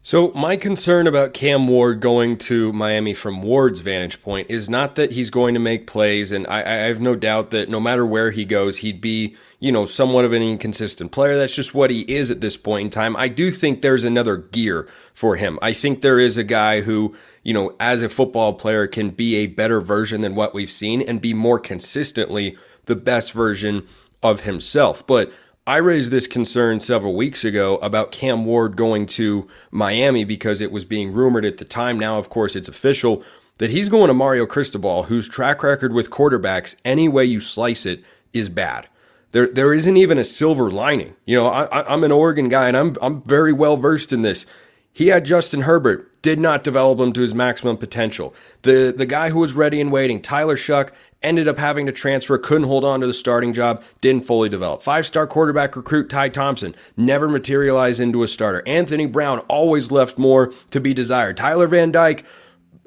So, 0.07 0.31
my 0.37 0.55
concern 0.55 1.09
about 1.09 1.35
Cam 1.35 1.67
Ward 1.67 1.99
going 1.99 2.39
to 2.39 2.73
Miami 2.73 3.13
from 3.13 3.43
Ward's 3.43 3.81
vantage 3.81 4.23
point 4.23 4.49
is 4.49 4.71
not 4.71 4.95
that 4.95 5.11
he's 5.11 5.31
going 5.31 5.53
to 5.55 5.59
make 5.59 5.89
plays, 5.89 6.31
and 6.31 6.47
I, 6.47 6.61
I, 6.61 6.75
have 6.87 7.01
no 7.01 7.17
doubt 7.17 7.51
that 7.51 7.69
no 7.69 7.81
matter 7.81 8.07
where 8.07 8.31
he 8.31 8.45
goes, 8.45 8.77
he'd 8.77 9.01
be, 9.01 9.35
you 9.59 9.73
know, 9.73 9.85
somewhat 9.85 10.25
of 10.25 10.33
an 10.33 10.43
inconsistent 10.43 11.11
player. 11.11 11.37
That's 11.37 11.57
just 11.57 11.75
what 11.75 11.91
he 11.91 12.03
is 12.03 12.31
at 12.31 12.41
this 12.41 12.57
point 12.57 12.85
in 12.85 12.91
time. 12.91 13.17
I 13.17 13.27
do 13.27 13.51
think 13.51 13.83
there's 13.83 14.05
another 14.05 14.37
gear 14.37 14.89
for 15.13 15.35
him. 15.35 15.59
I 15.61 15.73
think 15.73 16.03
there 16.03 16.21
is 16.21 16.37
a 16.37 16.45
guy 16.45 16.83
who, 16.83 17.17
you 17.43 17.53
know, 17.53 17.73
as 17.81 18.01
a 18.01 18.09
football 18.09 18.53
player 18.53 18.87
can 18.87 19.11
be 19.11 19.35
a 19.35 19.49
better 19.49 19.81
version 19.81 20.21
than 20.21 20.37
what 20.37 20.55
we've 20.55 20.71
seen 20.71 21.03
and 21.03 21.21
be 21.21 21.35
more 21.35 21.59
consistently 21.59 22.57
the 22.85 22.95
best 22.95 23.33
version 23.33 23.85
of 24.23 24.43
himself. 24.43 25.05
But 25.05 25.33
I 25.67 25.79
raised 25.79 26.13
this 26.13 26.29
concern 26.29 26.79
several 26.79 27.17
weeks 27.17 27.45
ago 27.45 27.79
about 27.79 28.13
Cam 28.13 28.45
Ward 28.45 28.77
going 28.77 29.05
to 29.07 29.49
Miami 29.73 30.23
because 30.23 30.61
it 30.61 30.71
was 30.71 30.85
being 30.85 31.13
rumored 31.13 31.45
at 31.45 31.59
the 31.59 31.65
time. 31.65 31.99
Now, 31.99 32.21
of 32.21 32.29
course, 32.29 32.55
it's 32.55 32.69
official 32.69 33.25
that 33.59 33.71
he's 33.71 33.89
going 33.89 34.07
to 34.07 34.15
Mario 34.15 34.47
Cristobal, 34.47 35.05
whose 35.05 35.29
track 35.29 35.65
record 35.65 35.93
with 35.93 36.09
quarterbacks, 36.09 36.77
any 36.85 37.09
way 37.09 37.25
you 37.25 37.41
slice 37.41 37.85
it, 37.85 38.05
is 38.33 38.49
bad. 38.49 38.87
There, 39.33 39.49
there 39.49 39.75
isn't 39.75 39.97
even 39.97 40.19
a 40.19 40.25
silver 40.25 40.71
lining. 40.71 41.17
You 41.25 41.37
know, 41.37 41.47
I, 41.49 41.93
I'm 41.93 42.05
an 42.05 42.13
Oregon 42.13 42.49
guy, 42.49 42.69
and 42.69 42.77
I'm, 42.77 42.97
I'm 43.03 43.23
very 43.23 43.53
well 43.53 43.77
versed 43.77 44.13
in 44.13 44.23
this. 44.23 44.47
He 44.93 45.09
had 45.09 45.25
Justin 45.25 45.63
Herbert, 45.63 46.23
did 46.23 46.41
not 46.41 46.65
develop 46.65 46.99
him 46.99 47.13
to 47.13 47.21
his 47.21 47.35
maximum 47.35 47.77
potential. 47.77 48.35
The 48.63 48.95
the 48.97 49.07
guy 49.07 49.31
who 49.31 49.41
was 49.41 49.53
ready 49.53 49.81
and 49.81 49.93
waiting, 49.93 50.21
Tyler 50.23 50.57
Shough, 50.57 50.91
ended 51.23 51.49
up 51.49 51.59
having 51.59 51.87
to 51.87 51.93
transfer, 51.93 52.39
couldn't 52.39 52.67
hold 52.67 52.85
on 52.85 53.01
to 53.01 53.07
the 53.07 53.15
starting 53.15 53.53
job, 53.53 53.83
didn't 54.01 54.25
fully 54.25 54.49
develop. 54.49 54.83
Five 54.83 55.07
star 55.07 55.27
quarterback 55.27 55.77
recruit 55.77 56.09
Ty 56.09 56.31
Thompson 56.31 56.75
never 56.97 57.29
materialized 57.29 58.01
into 58.01 58.23
a 58.23 58.29
starter. 58.29 58.63
Anthony 58.67 59.07
Brown 59.07 59.41
always 59.41 59.91
left 59.91 60.19
more 60.19 60.53
to 60.71 60.81
be 60.81 60.95
desired. 60.95 61.37
Tyler 61.37 61.67
Van 61.67 61.91
Dyke, 61.91 62.25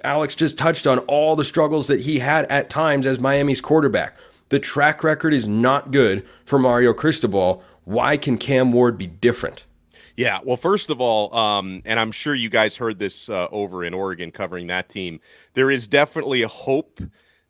Alex 0.04 0.36
just 0.36 0.58
touched 0.58 0.88
on 0.88 1.00
all 1.00 1.36
the 1.36 1.44
struggles 1.44 1.88
that 1.88 2.02
he 2.02 2.20
had 2.20 2.46
at 2.46 2.70
times 2.70 3.06
as 3.06 3.20
Miami's 3.20 3.62
quarterback. 3.62 4.18
The 4.50 4.60
track 4.60 5.04
record 5.04 5.34
is 5.34 5.48
not 5.48 5.92
good 5.92 6.26
for 6.46 6.58
Mario 6.58 6.94
Cristobal. 6.94 7.63
Why 7.84 8.18
can 8.18 8.38
Cam 8.38 8.72
Ward 8.72 8.98
be 8.98 9.08
different? 9.08 9.65
Yeah, 10.15 10.39
well, 10.44 10.58
first 10.58 10.89
of 10.89 11.00
all, 11.00 11.34
um, 11.34 11.82
and 11.86 12.00
I'm 12.00 12.12
sure 12.12 12.36
you 12.36 12.50
guys 12.50 12.76
heard 12.76 13.00
this 13.00 13.30
uh, 13.30 13.48
over 13.52 13.86
in 13.86 13.94
Oregon 13.94 14.32
covering 14.32 14.68
that 14.68 14.89
team. 14.89 15.22
There 15.54 15.72
is 15.72 15.88
definitely 15.88 16.42
a 16.42 16.48
hope 16.48 17.00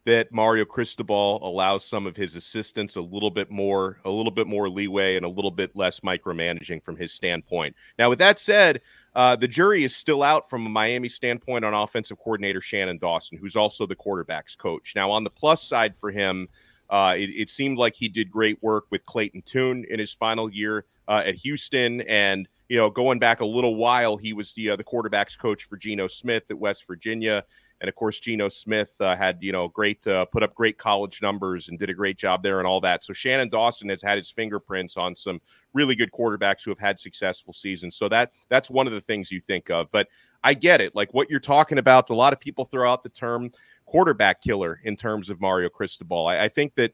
that 0.10 0.32
Mario 0.32 0.66
Cristobal 0.66 1.40
allows 1.48 1.86
some 1.86 2.08
of 2.08 2.16
his 2.16 2.36
assistants 2.36 2.96
a 2.96 3.02
little 3.02 3.30
bit 3.30 3.52
more, 3.52 4.00
a 4.06 4.10
little 4.10 4.32
bit 4.32 4.48
more 4.48 4.68
leeway 4.68 5.16
and 5.16 5.24
a 5.24 5.30
little 5.30 5.52
bit 5.52 5.76
less 5.76 6.00
micromanaging 6.00 6.84
from 6.84 6.98
his 6.98 7.14
standpoint. 7.14 7.76
Now, 8.00 8.10
with 8.10 8.18
that 8.18 8.40
said, 8.40 8.82
uh, 9.14 9.36
the 9.36 9.48
jury 9.48 9.84
is 9.84 9.96
still 9.96 10.24
out 10.24 10.50
from 10.50 10.66
a 10.66 10.70
Miami 10.70 11.10
standpoint 11.10 11.64
on 11.64 11.76
offensive 11.76 12.18
coordinator 12.18 12.60
Shannon 12.60 12.98
Dawson, 12.98 13.38
who's 13.38 13.56
also 13.56 13.86
the 13.86 13.96
quarterback's 13.96 14.56
coach. 14.56 14.94
Now, 14.96 15.12
on 15.12 15.24
the 15.24 15.30
plus 15.30 15.62
side 15.62 15.96
for 15.96 16.10
him, 16.10 16.50
uh, 16.90 17.14
it, 17.16 17.30
it, 17.30 17.50
seemed 17.52 17.78
like 17.78 17.96
he 17.96 18.10
did 18.10 18.32
great 18.32 18.58
work 18.64 18.86
with 18.90 19.06
Clayton 19.06 19.44
Tune 19.44 19.86
in 19.92 20.00
his 20.00 20.12
final 20.12 20.52
year 20.52 20.86
uh, 21.08 21.22
at 21.24 21.36
Houston, 21.36 22.02
and 22.02 22.48
you 22.68 22.78
know, 22.78 22.90
going 22.90 23.20
back 23.20 23.42
a 23.42 23.46
little 23.46 23.76
while, 23.76 24.18
he 24.18 24.34
was 24.34 24.54
the 24.54 24.72
uh, 24.72 24.76
the 24.76 24.84
quarterbacks 24.84 25.38
coach 25.38 25.66
for 25.66 25.78
Geno 25.78 26.08
Smith 26.08 26.46
at 26.50 26.58
West 26.58 26.88
Virginia. 26.88 27.46
And 27.82 27.88
of 27.88 27.96
course, 27.96 28.20
Geno 28.20 28.50
Smith 28.50 28.94
uh, 29.00 29.16
had 29.16 29.38
you 29.42 29.52
know 29.52 29.70
great 29.70 30.06
uh, 30.06 30.26
put 30.26 30.44
up 30.44 30.54
great 30.54 30.78
college 30.78 31.22
numbers 31.22 31.70
and 31.70 31.80
did 31.80 31.90
a 31.90 31.94
great 31.94 32.18
job 32.18 32.44
there 32.44 32.60
and 32.60 32.68
all 32.68 32.82
that. 32.82 33.04
So 33.04 33.14
Shannon 33.14 33.50
Dawson 33.50 33.90
has 33.90 34.02
had 34.02 34.18
his 34.18 34.30
fingerprints 34.30 34.98
on 34.98 35.16
some 35.16 35.42
really 35.74 35.96
good 35.96 36.12
quarterbacks 36.12 36.64
who 36.64 36.72
have 36.72 36.80
had 36.80 37.00
successful 37.00 37.54
seasons. 37.54 37.96
So 37.96 38.10
that 38.10 38.34
that's 38.50 38.70
one 38.70 38.88
of 38.88 38.94
the 38.94 39.02
things 39.02 39.32
you 39.32 39.42
think 39.42 39.70
of. 39.70 39.90
But 39.92 40.08
I 40.44 40.54
get 40.54 40.82
it, 40.82 40.96
like 40.96 41.14
what 41.14 41.30
you're 41.30 41.40
talking 41.40 41.78
about. 41.78 42.10
A 42.10 42.14
lot 42.14 42.34
of 42.34 42.40
people 42.40 42.66
throw 42.66 42.90
out 42.90 43.04
the 43.04 43.10
term 43.10 43.52
quarterback 43.86 44.42
killer 44.42 44.82
in 44.84 44.96
terms 44.96 45.30
of 45.30 45.40
Mario 45.40 45.70
Cristobal. 45.70 46.28
I, 46.28 46.46
I 46.46 46.48
think 46.50 46.76
that 46.76 46.94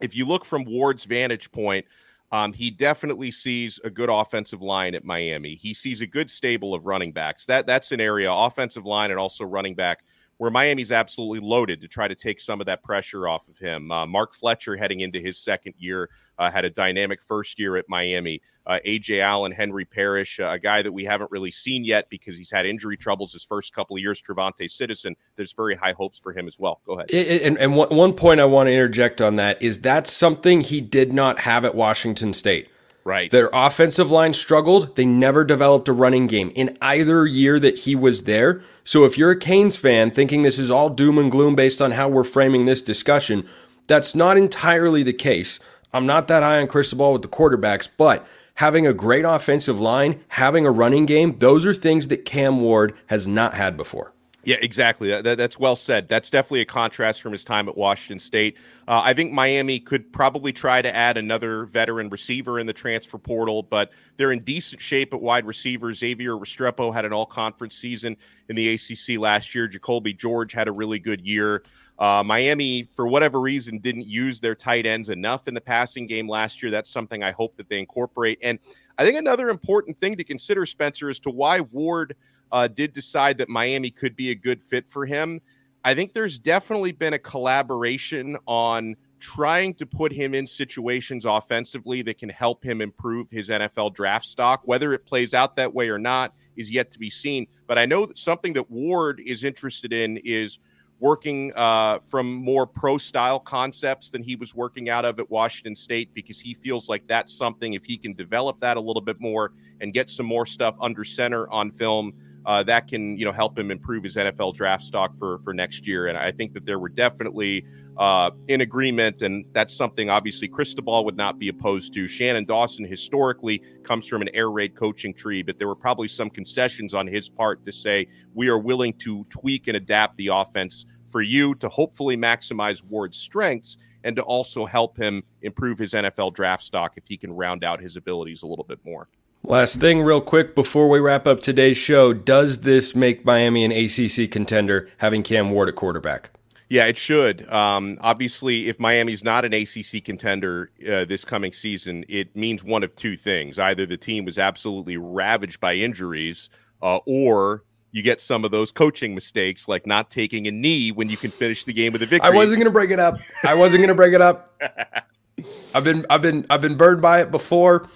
if 0.00 0.16
you 0.16 0.24
look 0.24 0.44
from 0.44 0.64
Ward's 0.64 1.04
vantage 1.04 1.50
point. 1.52 1.86
Um, 2.32 2.52
he 2.52 2.70
definitely 2.70 3.30
sees 3.30 3.80
a 3.82 3.90
good 3.90 4.08
offensive 4.08 4.62
line 4.62 4.94
at 4.94 5.04
Miami. 5.04 5.56
He 5.56 5.74
sees 5.74 6.00
a 6.00 6.06
good 6.06 6.30
stable 6.30 6.74
of 6.74 6.86
running 6.86 7.12
backs. 7.12 7.44
That 7.46 7.66
that's 7.66 7.90
an 7.92 8.00
area, 8.00 8.32
offensive 8.32 8.86
line 8.86 9.10
and 9.10 9.18
also 9.18 9.44
running 9.44 9.74
back, 9.74 10.04
where 10.40 10.50
Miami's 10.50 10.90
absolutely 10.90 11.46
loaded 11.46 11.82
to 11.82 11.86
try 11.86 12.08
to 12.08 12.14
take 12.14 12.40
some 12.40 12.60
of 12.60 12.66
that 12.66 12.82
pressure 12.82 13.28
off 13.28 13.46
of 13.46 13.58
him. 13.58 13.92
Uh, 13.92 14.06
Mark 14.06 14.32
Fletcher, 14.32 14.74
heading 14.74 15.00
into 15.00 15.20
his 15.20 15.36
second 15.36 15.74
year, 15.76 16.08
uh, 16.38 16.50
had 16.50 16.64
a 16.64 16.70
dynamic 16.70 17.20
first 17.20 17.58
year 17.58 17.76
at 17.76 17.84
Miami. 17.90 18.40
Uh, 18.64 18.78
AJ 18.86 19.20
Allen, 19.20 19.52
Henry 19.52 19.84
Parrish, 19.84 20.40
uh, 20.40 20.46
a 20.46 20.58
guy 20.58 20.80
that 20.80 20.90
we 20.90 21.04
haven't 21.04 21.30
really 21.30 21.50
seen 21.50 21.84
yet 21.84 22.08
because 22.08 22.38
he's 22.38 22.50
had 22.50 22.64
injury 22.64 22.96
troubles 22.96 23.34
his 23.34 23.44
first 23.44 23.74
couple 23.74 23.96
of 23.96 24.00
years. 24.00 24.22
Trevante 24.22 24.70
Citizen, 24.70 25.14
there's 25.36 25.52
very 25.52 25.76
high 25.76 25.92
hopes 25.92 26.18
for 26.18 26.32
him 26.32 26.48
as 26.48 26.58
well. 26.58 26.80
Go 26.86 26.94
ahead. 26.94 27.10
And, 27.10 27.58
and 27.58 27.76
one 27.76 28.14
point 28.14 28.40
I 28.40 28.46
want 28.46 28.68
to 28.68 28.72
interject 28.72 29.20
on 29.20 29.36
that 29.36 29.62
is 29.62 29.82
that's 29.82 30.10
something 30.10 30.62
he 30.62 30.80
did 30.80 31.12
not 31.12 31.40
have 31.40 31.66
at 31.66 31.74
Washington 31.74 32.32
State. 32.32 32.70
Right. 33.04 33.30
Their 33.30 33.48
offensive 33.52 34.10
line 34.10 34.34
struggled. 34.34 34.94
They 34.96 35.06
never 35.06 35.44
developed 35.44 35.88
a 35.88 35.92
running 35.92 36.26
game 36.26 36.52
in 36.54 36.76
either 36.82 37.26
year 37.26 37.58
that 37.58 37.80
he 37.80 37.94
was 37.94 38.24
there. 38.24 38.62
So 38.84 39.04
if 39.04 39.16
you're 39.16 39.30
a 39.30 39.38
Canes 39.38 39.76
fan 39.76 40.10
thinking 40.10 40.42
this 40.42 40.58
is 40.58 40.70
all 40.70 40.90
doom 40.90 41.18
and 41.18 41.30
gloom 41.30 41.54
based 41.54 41.80
on 41.80 41.92
how 41.92 42.08
we're 42.08 42.24
framing 42.24 42.66
this 42.66 42.82
discussion, 42.82 43.46
that's 43.86 44.14
not 44.14 44.36
entirely 44.36 45.02
the 45.02 45.12
case. 45.12 45.58
I'm 45.92 46.06
not 46.06 46.28
that 46.28 46.42
high 46.42 46.60
on 46.60 46.68
Cristobal 46.68 47.12
with 47.12 47.22
the 47.22 47.28
quarterbacks, 47.28 47.88
but 47.96 48.26
having 48.54 48.86
a 48.86 48.94
great 48.94 49.24
offensive 49.24 49.80
line, 49.80 50.20
having 50.28 50.66
a 50.66 50.70
running 50.70 51.06
game, 51.06 51.38
those 51.38 51.64
are 51.64 51.74
things 51.74 52.08
that 52.08 52.24
Cam 52.24 52.60
Ward 52.60 52.94
has 53.06 53.26
not 53.26 53.54
had 53.54 53.76
before. 53.76 54.12
Yeah, 54.42 54.56
exactly. 54.62 55.10
That, 55.10 55.24
that, 55.24 55.38
that's 55.38 55.58
well 55.58 55.76
said. 55.76 56.08
That's 56.08 56.30
definitely 56.30 56.62
a 56.62 56.66
contrast 56.66 57.20
from 57.20 57.32
his 57.32 57.44
time 57.44 57.68
at 57.68 57.76
Washington 57.76 58.18
State. 58.18 58.56
Uh, 58.88 59.02
I 59.04 59.12
think 59.12 59.32
Miami 59.32 59.78
could 59.78 60.10
probably 60.12 60.50
try 60.52 60.80
to 60.80 60.94
add 60.94 61.18
another 61.18 61.66
veteran 61.66 62.08
receiver 62.08 62.58
in 62.58 62.66
the 62.66 62.72
transfer 62.72 63.18
portal, 63.18 63.62
but 63.62 63.92
they're 64.16 64.32
in 64.32 64.40
decent 64.40 64.80
shape 64.80 65.12
at 65.12 65.20
wide 65.20 65.44
receiver. 65.44 65.92
Xavier 65.92 66.32
Restrepo 66.32 66.92
had 66.92 67.04
an 67.04 67.12
all 67.12 67.26
conference 67.26 67.76
season 67.76 68.16
in 68.48 68.56
the 68.56 68.74
ACC 68.74 69.18
last 69.18 69.54
year. 69.54 69.68
Jacolby 69.68 70.16
George 70.16 70.52
had 70.52 70.68
a 70.68 70.72
really 70.72 70.98
good 70.98 71.20
year. 71.20 71.62
Uh, 71.98 72.22
Miami, 72.24 72.84
for 72.94 73.06
whatever 73.06 73.40
reason, 73.40 73.78
didn't 73.78 74.06
use 74.06 74.40
their 74.40 74.54
tight 74.54 74.86
ends 74.86 75.10
enough 75.10 75.48
in 75.48 75.54
the 75.54 75.60
passing 75.60 76.06
game 76.06 76.26
last 76.26 76.62
year. 76.62 76.70
That's 76.70 76.90
something 76.90 77.22
I 77.22 77.32
hope 77.32 77.56
that 77.58 77.68
they 77.68 77.78
incorporate. 77.78 78.38
And 78.42 78.58
I 78.96 79.04
think 79.04 79.18
another 79.18 79.50
important 79.50 79.98
thing 79.98 80.16
to 80.16 80.24
consider, 80.24 80.64
Spencer, 80.64 81.10
as 81.10 81.18
to 81.20 81.30
why 81.30 81.60
Ward– 81.60 82.16
uh, 82.52 82.68
did 82.68 82.92
decide 82.92 83.38
that 83.38 83.48
Miami 83.48 83.90
could 83.90 84.16
be 84.16 84.30
a 84.30 84.34
good 84.34 84.62
fit 84.62 84.88
for 84.88 85.06
him. 85.06 85.40
I 85.84 85.94
think 85.94 86.12
there's 86.12 86.38
definitely 86.38 86.92
been 86.92 87.14
a 87.14 87.18
collaboration 87.18 88.36
on 88.46 88.96
trying 89.18 89.74
to 89.74 89.86
put 89.86 90.12
him 90.12 90.34
in 90.34 90.46
situations 90.46 91.24
offensively 91.24 92.02
that 92.02 92.18
can 92.18 92.28
help 92.28 92.64
him 92.64 92.80
improve 92.80 93.30
his 93.30 93.48
NFL 93.48 93.94
draft 93.94 94.24
stock. 94.24 94.62
Whether 94.64 94.92
it 94.92 95.04
plays 95.06 95.34
out 95.34 95.56
that 95.56 95.72
way 95.72 95.88
or 95.88 95.98
not 95.98 96.34
is 96.56 96.70
yet 96.70 96.90
to 96.92 96.98
be 96.98 97.10
seen. 97.10 97.46
But 97.66 97.78
I 97.78 97.86
know 97.86 98.06
that 98.06 98.18
something 98.18 98.52
that 98.54 98.70
Ward 98.70 99.20
is 99.24 99.44
interested 99.44 99.92
in 99.92 100.18
is 100.18 100.58
working 100.98 101.50
uh, 101.56 101.98
from 102.06 102.32
more 102.32 102.66
pro 102.66 102.98
style 102.98 103.40
concepts 103.40 104.10
than 104.10 104.22
he 104.22 104.36
was 104.36 104.54
working 104.54 104.90
out 104.90 105.06
of 105.06 105.18
at 105.18 105.30
Washington 105.30 105.74
State 105.74 106.12
because 106.12 106.38
he 106.38 106.52
feels 106.52 106.88
like 106.88 107.06
that's 107.06 107.32
something, 107.32 107.72
if 107.72 107.84
he 107.84 107.96
can 107.96 108.12
develop 108.12 108.60
that 108.60 108.76
a 108.76 108.80
little 108.80 109.00
bit 109.00 109.18
more 109.18 109.52
and 109.80 109.94
get 109.94 110.10
some 110.10 110.26
more 110.26 110.44
stuff 110.44 110.74
under 110.80 111.04
center 111.04 111.48
on 111.50 111.70
film 111.70 112.12
uh, 112.46 112.62
that 112.62 112.88
can 112.88 113.16
you 113.18 113.24
know 113.24 113.32
help 113.32 113.58
him 113.58 113.70
improve 113.70 114.04
his 114.04 114.16
NFL 114.16 114.54
draft 114.54 114.84
stock 114.84 115.16
for 115.18 115.38
for 115.40 115.52
next 115.52 115.86
year. 115.86 116.06
And 116.06 116.16
I 116.16 116.32
think 116.32 116.54
that 116.54 116.64
there 116.64 116.78
were 116.78 116.88
definitely 116.88 117.64
uh, 117.96 118.30
in 118.48 118.60
agreement, 118.60 119.22
and 119.22 119.44
that's 119.52 119.74
something 119.74 120.08
obviously 120.08 120.48
Cristobal 120.48 121.04
would 121.04 121.16
not 121.16 121.38
be 121.38 121.48
opposed 121.48 121.92
to. 121.94 122.06
Shannon 122.06 122.44
Dawson 122.44 122.84
historically 122.84 123.62
comes 123.82 124.06
from 124.06 124.22
an 124.22 124.30
air 124.34 124.50
raid 124.50 124.74
coaching 124.74 125.12
tree, 125.12 125.42
but 125.42 125.58
there 125.58 125.68
were 125.68 125.76
probably 125.76 126.08
some 126.08 126.30
concessions 126.30 126.94
on 126.94 127.06
his 127.06 127.28
part 127.28 127.64
to 127.66 127.72
say 127.72 128.06
we 128.34 128.48
are 128.48 128.58
willing 128.58 128.94
to 128.94 129.24
tweak 129.24 129.68
and 129.68 129.76
adapt 129.76 130.16
the 130.16 130.28
offense 130.28 130.86
for 131.10 131.22
you 131.22 131.54
to 131.56 131.68
hopefully 131.68 132.16
maximize 132.16 132.82
Ward's 132.84 133.18
strengths 133.18 133.76
and 134.04 134.16
to 134.16 134.22
also 134.22 134.64
help 134.64 134.96
him 134.96 135.22
improve 135.42 135.78
his 135.78 135.92
NFL 135.92 136.34
draft 136.34 136.62
stock 136.62 136.92
if 136.96 137.04
he 137.06 137.16
can 137.16 137.32
round 137.32 137.64
out 137.64 137.80
his 137.80 137.96
abilities 137.96 138.42
a 138.42 138.46
little 138.46 138.64
bit 138.64 138.78
more. 138.84 139.08
Last 139.42 139.80
thing, 139.80 140.02
real 140.02 140.20
quick, 140.20 140.54
before 140.54 140.88
we 140.88 140.98
wrap 140.98 141.26
up 141.26 141.40
today's 141.40 141.78
show, 141.78 142.12
does 142.12 142.60
this 142.60 142.94
make 142.94 143.24
Miami 143.24 143.64
an 143.64 143.72
ACC 143.72 144.30
contender 144.30 144.88
having 144.98 145.22
Cam 145.22 145.50
Ward 145.50 145.68
at 145.68 145.76
quarterback? 145.76 146.30
Yeah, 146.68 146.84
it 146.84 146.98
should. 146.98 147.50
Um, 147.50 147.98
obviously, 148.00 148.68
if 148.68 148.78
Miami's 148.78 149.24
not 149.24 149.44
an 149.44 149.52
ACC 149.52 150.04
contender 150.04 150.70
uh, 150.88 151.04
this 151.04 151.24
coming 151.24 151.52
season, 151.52 152.04
it 152.08 152.34
means 152.36 152.62
one 152.62 152.84
of 152.84 152.94
two 152.94 153.16
things: 153.16 153.58
either 153.58 153.86
the 153.86 153.96
team 153.96 154.24
was 154.24 154.38
absolutely 154.38 154.96
ravaged 154.98 155.58
by 155.58 155.74
injuries, 155.74 156.48
uh, 156.82 157.00
or 157.06 157.64
you 157.92 158.02
get 158.02 158.20
some 158.20 158.44
of 158.44 158.52
those 158.52 158.70
coaching 158.70 159.14
mistakes, 159.14 159.66
like 159.66 159.86
not 159.86 160.10
taking 160.10 160.46
a 160.46 160.52
knee 160.52 160.92
when 160.92 161.08
you 161.08 161.16
can 161.16 161.30
finish 161.30 161.64
the 161.64 161.72
game 161.72 161.92
with 161.92 162.02
a 162.02 162.06
victory. 162.06 162.30
I 162.30 162.32
wasn't 162.32 162.58
going 162.58 162.66
to 162.66 162.70
bring 162.70 162.90
it 162.90 163.00
up. 163.00 163.16
I 163.44 163.54
wasn't 163.54 163.80
going 163.80 163.88
to 163.88 163.94
bring 163.94 164.12
it 164.12 164.22
up. 164.22 164.62
I've 165.74 165.82
been, 165.82 166.04
I've 166.10 166.22
been, 166.22 166.46
I've 166.50 166.60
been 166.60 166.76
burned 166.76 167.00
by 167.00 167.22
it 167.22 167.30
before. 167.30 167.88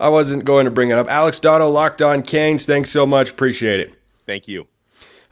I 0.00 0.08
wasn't 0.08 0.44
going 0.44 0.64
to 0.64 0.70
bring 0.70 0.90
it 0.90 0.98
up. 0.98 1.08
Alex 1.08 1.38
Donno, 1.38 1.68
Locked 1.68 2.02
On 2.02 2.22
Canes, 2.22 2.66
thanks 2.66 2.90
so 2.90 3.06
much. 3.06 3.30
Appreciate 3.30 3.80
it. 3.80 3.94
Thank 4.26 4.48
you. 4.48 4.66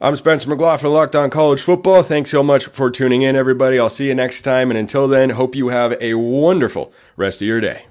I'm 0.01 0.17
Spencer 0.17 0.49
McLaughlin, 0.49 0.93
Locked 0.93 1.15
On 1.15 1.29
College 1.29 1.61
Football. 1.61 2.03
Thanks 2.03 2.31
so 2.31 2.43
much 2.43 2.67
for 2.67 2.91
tuning 2.91 3.21
in, 3.21 3.37
everybody. 3.37 3.79
I'll 3.79 3.91
see 3.91 4.07
you 4.07 4.15
next 4.15 4.43
time. 4.43 4.71
And 4.71 4.79
until 4.79 5.07
then, 5.07 5.31
hope 5.31 5.55
you 5.55 5.69
have 5.69 5.95
a 6.01 6.15
wonderful 6.15 6.93
rest 7.17 7.43
of 7.43 7.49
your 7.49 7.61
day. 7.61 7.85